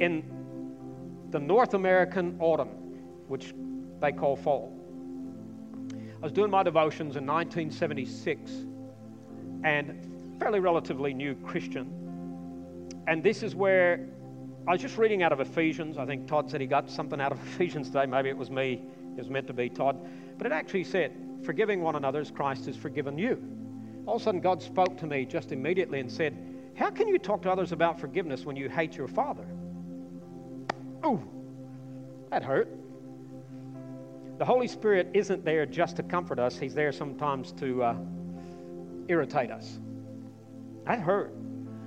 In 0.00 0.24
the 1.30 1.38
North 1.38 1.74
American 1.74 2.36
autumn, 2.40 2.68
which 3.28 3.54
they 4.00 4.12
call 4.12 4.36
fall, 4.36 4.72
I 5.90 6.24
was 6.24 6.32
doing 6.32 6.50
my 6.50 6.62
devotions 6.62 7.16
in 7.16 7.26
1976 7.26 8.50
and 9.64 10.36
fairly 10.38 10.60
relatively 10.60 11.14
new 11.14 11.34
Christian 11.36 12.04
and 13.06 13.22
this 13.22 13.42
is 13.42 13.54
where 13.54 14.06
I 14.66 14.72
was 14.72 14.80
just 14.80 14.96
reading 14.96 15.22
out 15.22 15.32
of 15.32 15.40
Ephesians. 15.40 15.98
I 15.98 16.06
think 16.06 16.26
Todd 16.26 16.50
said 16.50 16.60
he 16.60 16.66
got 16.66 16.88
something 16.88 17.20
out 17.20 17.32
of 17.32 17.38
Ephesians 17.54 17.88
today. 17.88 18.06
Maybe 18.06 18.30
it 18.30 18.36
was 18.36 18.50
me. 18.50 18.82
It 19.16 19.18
was 19.18 19.28
meant 19.28 19.46
to 19.48 19.52
be 19.52 19.68
Todd. 19.68 19.98
But 20.38 20.46
it 20.46 20.52
actually 20.52 20.84
said, 20.84 21.12
forgiving 21.44 21.82
one 21.82 21.96
another 21.96 22.20
as 22.20 22.30
Christ 22.30 22.66
has 22.66 22.76
forgiven 22.76 23.18
you. 23.18 23.38
All 24.06 24.16
of 24.16 24.22
a 24.22 24.24
sudden, 24.24 24.40
God 24.40 24.62
spoke 24.62 24.96
to 24.98 25.06
me 25.06 25.24
just 25.24 25.52
immediately 25.52 26.00
and 26.00 26.10
said, 26.10 26.36
How 26.74 26.90
can 26.90 27.08
you 27.08 27.18
talk 27.18 27.42
to 27.42 27.50
others 27.50 27.72
about 27.72 28.00
forgiveness 28.00 28.44
when 28.44 28.56
you 28.56 28.68
hate 28.68 28.96
your 28.96 29.08
father? 29.08 29.46
Ooh, 31.06 31.22
that 32.30 32.42
hurt. 32.42 32.68
The 34.38 34.44
Holy 34.44 34.66
Spirit 34.66 35.10
isn't 35.14 35.44
there 35.44 35.66
just 35.66 35.96
to 35.96 36.02
comfort 36.02 36.38
us, 36.38 36.58
He's 36.58 36.74
there 36.74 36.90
sometimes 36.90 37.52
to 37.52 37.82
uh, 37.82 37.96
irritate 39.08 39.50
us. 39.50 39.78
That 40.86 41.00
hurt. 41.00 41.32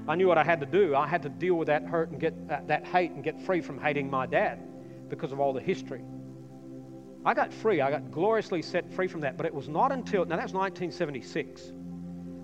I 0.07 0.15
knew 0.15 0.27
what 0.27 0.37
I 0.37 0.43
had 0.43 0.61
to 0.61 0.65
do. 0.65 0.95
I 0.95 1.05
had 1.05 1.21
to 1.23 1.29
deal 1.29 1.55
with 1.55 1.67
that 1.67 1.83
hurt 1.83 2.11
and 2.11 2.19
get 2.19 2.47
that, 2.47 2.67
that 2.67 2.85
hate 2.85 3.11
and 3.11 3.23
get 3.23 3.41
free 3.41 3.59
from 3.59 3.79
hating 3.79 4.09
my 4.09 4.25
dad 4.25 4.59
because 5.09 5.33
of 5.33 5.39
all 5.41 5.51
the 5.51 5.59
history. 5.59 6.01
I 7.25 7.33
got 7.33 7.51
free. 7.51 7.81
I 7.81 7.91
got 7.91 8.09
gloriously 8.09 8.61
set 8.61 8.89
free 8.93 9.07
from 9.07 9.19
that. 9.21 9.35
But 9.35 9.45
it 9.45 9.53
was 9.53 9.67
not 9.67 9.91
until, 9.91 10.23
now 10.23 10.37
that 10.37 10.43
was 10.43 10.53
1976. 10.53 11.73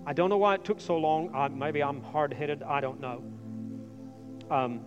I 0.06 0.12
don't 0.12 0.30
know 0.30 0.36
why 0.36 0.54
it 0.54 0.64
took 0.64 0.80
so 0.80 0.96
long. 0.96 1.30
Maybe 1.58 1.82
I'm 1.82 2.02
hard 2.02 2.32
headed. 2.32 2.62
I 2.62 2.80
don't 2.80 3.00
know. 3.00 3.24
Um, 4.50 4.80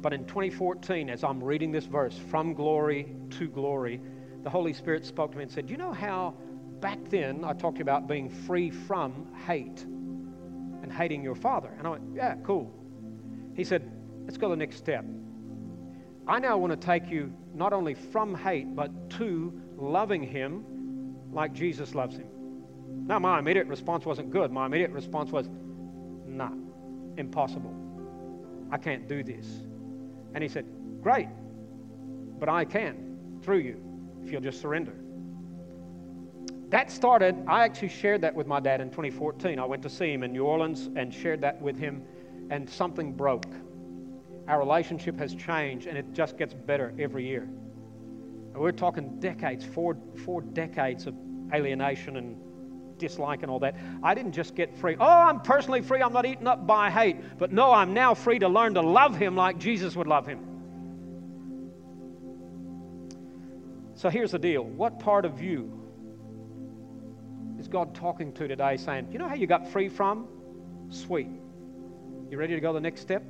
but 0.00 0.12
in 0.12 0.24
2014, 0.26 1.10
as 1.10 1.24
I'm 1.24 1.42
reading 1.42 1.72
this 1.72 1.86
verse, 1.86 2.16
from 2.30 2.54
glory 2.54 3.14
to 3.30 3.48
glory, 3.48 4.00
the 4.42 4.50
Holy 4.50 4.72
Spirit 4.72 5.06
spoke 5.06 5.32
to 5.32 5.36
me 5.38 5.44
and 5.44 5.52
said, 5.52 5.70
You 5.70 5.76
know 5.76 5.92
how 5.92 6.34
back 6.80 6.98
then 7.08 7.44
I 7.44 7.52
talked 7.52 7.80
about 7.80 8.06
being 8.06 8.28
free 8.28 8.70
from 8.70 9.32
hate? 9.46 9.84
and 10.82 10.92
hating 10.92 11.22
your 11.22 11.34
father. 11.34 11.70
And 11.78 11.86
I 11.86 11.90
went, 11.90 12.02
Yeah, 12.14 12.34
cool. 12.44 12.70
He 13.54 13.64
said, 13.64 13.90
Let's 14.24 14.36
go 14.36 14.50
the 14.50 14.56
next 14.56 14.76
step. 14.76 15.04
I 16.26 16.38
now 16.38 16.56
want 16.58 16.72
to 16.72 16.86
take 16.86 17.08
you 17.08 17.32
not 17.54 17.72
only 17.72 17.94
from 17.94 18.34
hate, 18.34 18.76
but 18.76 19.10
to 19.10 19.52
loving 19.76 20.22
him 20.22 20.64
like 21.32 21.52
Jesus 21.52 21.94
loves 21.94 22.16
him. 22.16 22.28
Now, 23.06 23.18
my 23.18 23.38
immediate 23.38 23.66
response 23.66 24.04
wasn't 24.06 24.30
good. 24.30 24.50
My 24.52 24.66
immediate 24.66 24.90
response 24.90 25.30
was, 25.30 25.48
Nah, 26.26 26.52
impossible. 27.16 27.74
I 28.70 28.78
can't 28.78 29.08
do 29.08 29.22
this. 29.22 29.46
And 30.34 30.42
he 30.42 30.48
said, 30.48 30.66
Great, 31.02 31.28
but 32.38 32.48
I 32.48 32.64
can 32.64 33.38
through 33.42 33.58
you 33.58 33.82
if 34.22 34.30
you'll 34.30 34.40
just 34.40 34.60
surrender 34.60 34.94
that 36.72 36.90
started, 36.90 37.36
I 37.46 37.64
actually 37.64 37.90
shared 37.90 38.22
that 38.22 38.34
with 38.34 38.46
my 38.46 38.58
dad 38.58 38.80
in 38.80 38.88
2014. 38.88 39.58
I 39.58 39.64
went 39.66 39.82
to 39.82 39.90
see 39.90 40.10
him 40.10 40.22
in 40.22 40.32
New 40.32 40.44
Orleans 40.44 40.88
and 40.96 41.12
shared 41.12 41.42
that 41.42 41.60
with 41.60 41.78
him, 41.78 42.02
and 42.48 42.68
something 42.68 43.12
broke. 43.12 43.44
Our 44.48 44.58
relationship 44.58 45.18
has 45.18 45.34
changed, 45.34 45.86
and 45.86 45.98
it 45.98 46.14
just 46.14 46.38
gets 46.38 46.54
better 46.54 46.94
every 46.98 47.26
year. 47.26 47.46
We're 48.54 48.72
talking 48.72 49.20
decades, 49.20 49.66
four, 49.66 49.98
four 50.24 50.40
decades 50.40 51.06
of 51.06 51.14
alienation 51.52 52.16
and 52.16 52.38
dislike 53.02 53.42
and 53.42 53.50
all 53.50 53.58
that. 53.58 53.74
I 54.02 54.14
didn't 54.14 54.32
just 54.32 54.54
get 54.54 54.76
free. 54.78 54.96
Oh, 54.98 55.06
I'm 55.06 55.40
personally 55.40 55.82
free. 55.82 56.00
I'm 56.00 56.12
not 56.12 56.24
eaten 56.24 56.46
up 56.46 56.66
by 56.66 56.90
hate. 56.90 57.16
But 57.38 57.52
no, 57.52 57.72
I'm 57.72 57.92
now 57.92 58.14
free 58.14 58.38
to 58.38 58.48
learn 58.48 58.74
to 58.74 58.80
love 58.80 59.16
him 59.16 59.36
like 59.36 59.58
Jesus 59.58 59.94
would 59.96 60.06
love 60.06 60.26
him. 60.26 60.40
So 63.94 64.08
here's 64.08 64.32
the 64.32 64.38
deal 64.38 64.64
what 64.64 64.98
part 64.98 65.24
of 65.24 65.40
you 65.42 65.80
is 67.60 67.68
God 67.68 67.94
talking 67.94 68.32
to 68.32 68.48
today 68.48 68.76
saying, 68.76 69.08
You 69.12 69.18
know 69.18 69.28
how 69.28 69.34
you 69.34 69.46
got 69.46 69.68
free 69.68 69.88
from? 69.88 70.26
Sweet. 70.90 71.28
You 72.30 72.38
ready 72.38 72.54
to 72.54 72.60
go 72.60 72.72
the 72.72 72.80
next 72.80 73.00
step? 73.02 73.22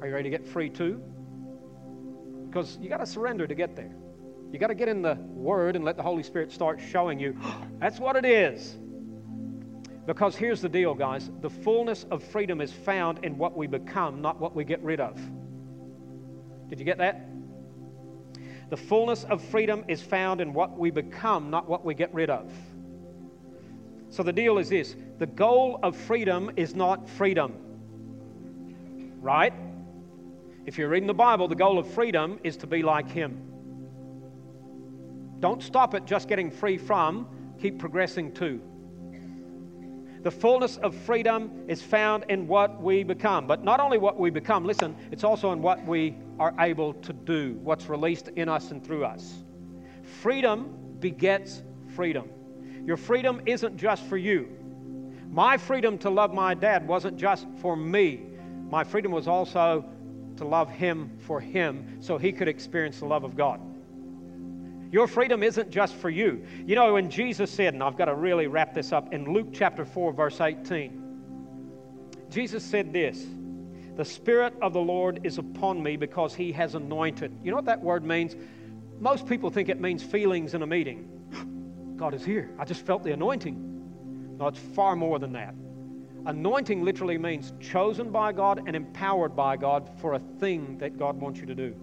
Are 0.00 0.06
you 0.06 0.12
ready 0.12 0.30
to 0.30 0.36
get 0.36 0.46
free 0.46 0.70
too? 0.70 1.02
Because 2.48 2.78
you 2.80 2.88
got 2.88 2.98
to 2.98 3.06
surrender 3.06 3.46
to 3.46 3.54
get 3.54 3.76
there. 3.76 3.94
You 4.52 4.58
got 4.58 4.68
to 4.68 4.74
get 4.74 4.88
in 4.88 5.02
the 5.02 5.14
Word 5.14 5.76
and 5.76 5.84
let 5.84 5.96
the 5.96 6.02
Holy 6.02 6.22
Spirit 6.22 6.52
start 6.52 6.80
showing 6.80 7.18
you 7.18 7.36
that's 7.78 7.98
what 7.98 8.16
it 8.16 8.24
is. 8.24 8.76
Because 10.06 10.34
here's 10.34 10.62
the 10.62 10.70
deal, 10.70 10.94
guys 10.94 11.30
the 11.42 11.50
fullness 11.50 12.06
of 12.10 12.22
freedom 12.22 12.60
is 12.60 12.72
found 12.72 13.24
in 13.24 13.36
what 13.36 13.56
we 13.56 13.66
become, 13.66 14.22
not 14.22 14.40
what 14.40 14.54
we 14.54 14.64
get 14.64 14.82
rid 14.82 15.00
of. 15.00 15.20
Did 16.68 16.78
you 16.78 16.84
get 16.84 16.98
that? 16.98 17.28
The 18.70 18.76
fullness 18.76 19.24
of 19.24 19.42
freedom 19.42 19.84
is 19.88 20.02
found 20.02 20.40
in 20.40 20.52
what 20.52 20.78
we 20.78 20.90
become, 20.90 21.50
not 21.50 21.68
what 21.68 21.84
we 21.84 21.94
get 21.94 22.12
rid 22.12 22.30
of. 22.30 22.52
So 24.10 24.22
the 24.22 24.32
deal 24.32 24.58
is 24.58 24.68
this 24.68 24.96
the 25.18 25.26
goal 25.26 25.78
of 25.82 25.96
freedom 25.96 26.50
is 26.56 26.74
not 26.74 27.08
freedom, 27.08 27.54
right? 29.20 29.52
If 30.66 30.78
you're 30.78 30.88
reading 30.88 31.06
the 31.06 31.14
Bible, 31.14 31.48
the 31.48 31.54
goal 31.54 31.78
of 31.78 31.86
freedom 31.92 32.38
is 32.44 32.56
to 32.58 32.66
be 32.66 32.82
like 32.82 33.08
Him. 33.10 33.42
Don't 35.40 35.62
stop 35.62 35.94
at 35.94 36.04
just 36.04 36.28
getting 36.28 36.50
free 36.50 36.78
from, 36.78 37.26
keep 37.60 37.78
progressing 37.78 38.32
to. 38.34 38.60
The 40.22 40.30
fullness 40.30 40.78
of 40.78 40.94
freedom 40.94 41.64
is 41.68 41.80
found 41.80 42.24
in 42.28 42.48
what 42.48 42.82
we 42.82 43.04
become. 43.04 43.46
But 43.46 43.62
not 43.62 43.78
only 43.78 43.98
what 43.98 44.18
we 44.18 44.30
become, 44.30 44.64
listen, 44.64 44.96
it's 45.12 45.22
also 45.22 45.52
in 45.52 45.62
what 45.62 45.84
we 45.86 46.16
are 46.40 46.54
able 46.58 46.94
to 46.94 47.12
do, 47.12 47.58
what's 47.62 47.88
released 47.88 48.28
in 48.28 48.48
us 48.48 48.72
and 48.72 48.84
through 48.84 49.04
us. 49.04 49.44
Freedom 50.20 50.96
begets 50.98 51.62
freedom. 51.94 52.28
Your 52.84 52.96
freedom 52.96 53.40
isn't 53.46 53.76
just 53.76 54.04
for 54.06 54.16
you. 54.16 54.48
My 55.30 55.56
freedom 55.56 55.98
to 55.98 56.10
love 56.10 56.34
my 56.34 56.54
dad 56.54 56.86
wasn't 56.88 57.16
just 57.16 57.46
for 57.60 57.76
me, 57.76 58.26
my 58.70 58.82
freedom 58.84 59.12
was 59.12 59.28
also 59.28 59.84
to 60.36 60.44
love 60.44 60.70
him 60.70 61.16
for 61.18 61.40
him 61.40 62.00
so 62.00 62.18
he 62.18 62.32
could 62.32 62.48
experience 62.48 62.98
the 62.98 63.06
love 63.06 63.24
of 63.24 63.36
God. 63.36 63.60
Your 64.90 65.06
freedom 65.06 65.42
isn't 65.42 65.70
just 65.70 65.94
for 65.94 66.08
you. 66.08 66.44
You 66.66 66.74
know, 66.74 66.94
when 66.94 67.10
Jesus 67.10 67.50
said, 67.50 67.74
and 67.74 67.82
I've 67.82 67.96
got 67.96 68.06
to 68.06 68.14
really 68.14 68.46
wrap 68.46 68.72
this 68.72 68.92
up, 68.92 69.12
in 69.12 69.32
Luke 69.32 69.48
chapter 69.52 69.84
4, 69.84 70.12
verse 70.12 70.40
18, 70.40 71.04
Jesus 72.30 72.64
said 72.64 72.92
this 72.92 73.26
The 73.96 74.04
Spirit 74.04 74.54
of 74.62 74.72
the 74.72 74.80
Lord 74.80 75.20
is 75.24 75.38
upon 75.38 75.82
me 75.82 75.96
because 75.96 76.34
he 76.34 76.52
has 76.52 76.74
anointed. 76.74 77.36
You 77.42 77.50
know 77.50 77.56
what 77.56 77.66
that 77.66 77.82
word 77.82 78.04
means? 78.04 78.34
Most 78.98 79.26
people 79.26 79.50
think 79.50 79.68
it 79.68 79.80
means 79.80 80.02
feelings 80.02 80.54
in 80.54 80.62
a 80.62 80.66
meeting. 80.66 81.94
God 81.96 82.14
is 82.14 82.24
here. 82.24 82.50
I 82.58 82.64
just 82.64 82.84
felt 82.84 83.04
the 83.04 83.12
anointing. 83.12 84.36
No, 84.38 84.48
it's 84.48 84.58
far 84.58 84.96
more 84.96 85.18
than 85.18 85.32
that. 85.32 85.54
Anointing 86.26 86.82
literally 86.82 87.18
means 87.18 87.52
chosen 87.60 88.10
by 88.10 88.32
God 88.32 88.62
and 88.66 88.74
empowered 88.74 89.36
by 89.36 89.56
God 89.56 89.90
for 90.00 90.14
a 90.14 90.18
thing 90.18 90.78
that 90.78 90.98
God 90.98 91.20
wants 91.20 91.40
you 91.40 91.46
to 91.46 91.54
do. 91.54 91.74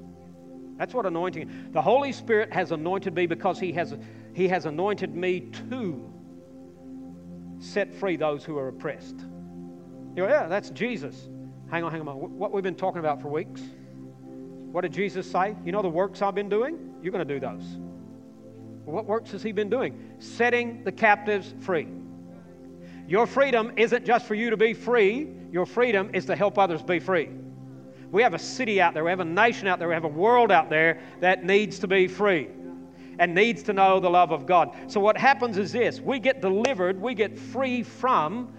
That's 0.77 0.93
what 0.93 1.05
anointing. 1.05 1.69
The 1.71 1.81
Holy 1.81 2.11
Spirit 2.11 2.51
has 2.53 2.71
anointed 2.71 3.15
me 3.15 3.27
because 3.27 3.59
He 3.59 3.71
has 3.73 3.95
He 4.33 4.47
has 4.47 4.65
anointed 4.65 5.15
me 5.15 5.41
to 5.69 6.11
set 7.59 7.93
free 7.93 8.17
those 8.17 8.43
who 8.43 8.57
are 8.57 8.67
oppressed. 8.67 9.17
Go, 10.15 10.27
yeah, 10.27 10.47
that's 10.47 10.69
Jesus. 10.69 11.29
Hang 11.69 11.83
on, 11.83 11.91
hang 11.91 12.07
on. 12.07 12.15
What 12.15 12.51
we've 12.51 12.63
been 12.63 12.75
talking 12.75 12.99
about 12.99 13.21
for 13.21 13.29
weeks. 13.29 13.61
What 14.71 14.81
did 14.81 14.93
Jesus 14.93 15.29
say? 15.29 15.55
You 15.65 15.71
know 15.71 15.81
the 15.81 15.89
works 15.89 16.21
I've 16.21 16.35
been 16.35 16.49
doing? 16.49 16.93
You're 17.01 17.11
going 17.11 17.25
to 17.25 17.33
do 17.33 17.39
those. 17.39 17.63
What 18.85 19.05
works 19.05 19.31
has 19.31 19.41
he 19.41 19.51
been 19.51 19.69
doing? 19.69 20.15
Setting 20.19 20.83
the 20.83 20.91
captives 20.91 21.55
free. 21.61 21.87
Your 23.07 23.25
freedom 23.25 23.71
isn't 23.77 24.05
just 24.05 24.25
for 24.25 24.35
you 24.35 24.49
to 24.49 24.57
be 24.57 24.73
free, 24.73 25.29
your 25.51 25.65
freedom 25.65 26.09
is 26.13 26.25
to 26.25 26.35
help 26.35 26.57
others 26.57 26.81
be 26.81 26.99
free. 26.99 27.29
We 28.11 28.21
have 28.21 28.33
a 28.33 28.39
city 28.39 28.81
out 28.81 28.93
there, 28.93 29.03
we 29.03 29.09
have 29.09 29.19
a 29.19 29.25
nation 29.25 29.67
out 29.67 29.79
there, 29.79 29.87
we 29.87 29.93
have 29.93 30.03
a 30.03 30.09
world 30.09 30.51
out 30.51 30.69
there 30.69 30.99
that 31.19 31.43
needs 31.43 31.79
to 31.79 31.87
be 31.87 32.07
free 32.07 32.49
and 33.19 33.33
needs 33.33 33.63
to 33.63 33.73
know 33.73 33.99
the 33.99 34.09
love 34.09 34.31
of 34.31 34.45
God. 34.45 34.75
So, 34.87 34.99
what 34.99 35.17
happens 35.17 35.57
is 35.57 35.71
this 35.71 35.99
we 35.99 36.19
get 36.19 36.41
delivered, 36.41 36.99
we 37.01 37.13
get 37.13 37.37
free 37.37 37.83
from 37.83 38.53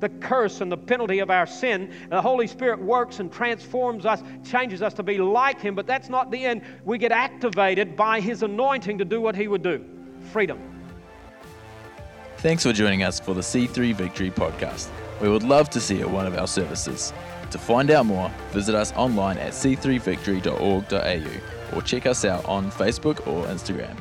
the 0.00 0.08
curse 0.08 0.60
and 0.60 0.70
the 0.70 0.76
penalty 0.76 1.18
of 1.18 1.30
our 1.30 1.46
sin. 1.46 1.92
The 2.08 2.20
Holy 2.22 2.46
Spirit 2.46 2.80
works 2.80 3.20
and 3.20 3.32
transforms 3.32 4.06
us, 4.06 4.22
changes 4.44 4.82
us 4.82 4.94
to 4.94 5.02
be 5.02 5.18
like 5.18 5.60
Him, 5.60 5.74
but 5.74 5.86
that's 5.86 6.08
not 6.08 6.30
the 6.30 6.44
end. 6.44 6.62
We 6.84 6.98
get 6.98 7.12
activated 7.12 7.96
by 7.96 8.20
His 8.20 8.42
anointing 8.42 8.98
to 8.98 9.04
do 9.04 9.20
what 9.20 9.34
He 9.34 9.48
would 9.48 9.62
do 9.62 9.84
freedom. 10.32 10.58
Thanks 12.38 12.62
for 12.62 12.72
joining 12.72 13.02
us 13.02 13.18
for 13.18 13.34
the 13.34 13.40
C3 13.40 13.94
Victory 13.94 14.30
podcast. 14.30 14.88
We 15.20 15.28
would 15.28 15.42
love 15.42 15.70
to 15.70 15.80
see 15.80 15.96
you 15.96 16.02
at 16.02 16.10
one 16.10 16.26
of 16.26 16.36
our 16.36 16.46
services. 16.46 17.12
To 17.50 17.58
find 17.58 17.90
out 17.90 18.06
more, 18.06 18.30
visit 18.50 18.74
us 18.74 18.92
online 18.92 19.38
at 19.38 19.52
c3victory.org.au 19.52 21.76
or 21.76 21.82
check 21.82 22.06
us 22.06 22.24
out 22.24 22.44
on 22.44 22.70
Facebook 22.70 23.26
or 23.26 23.46
Instagram. 23.46 23.96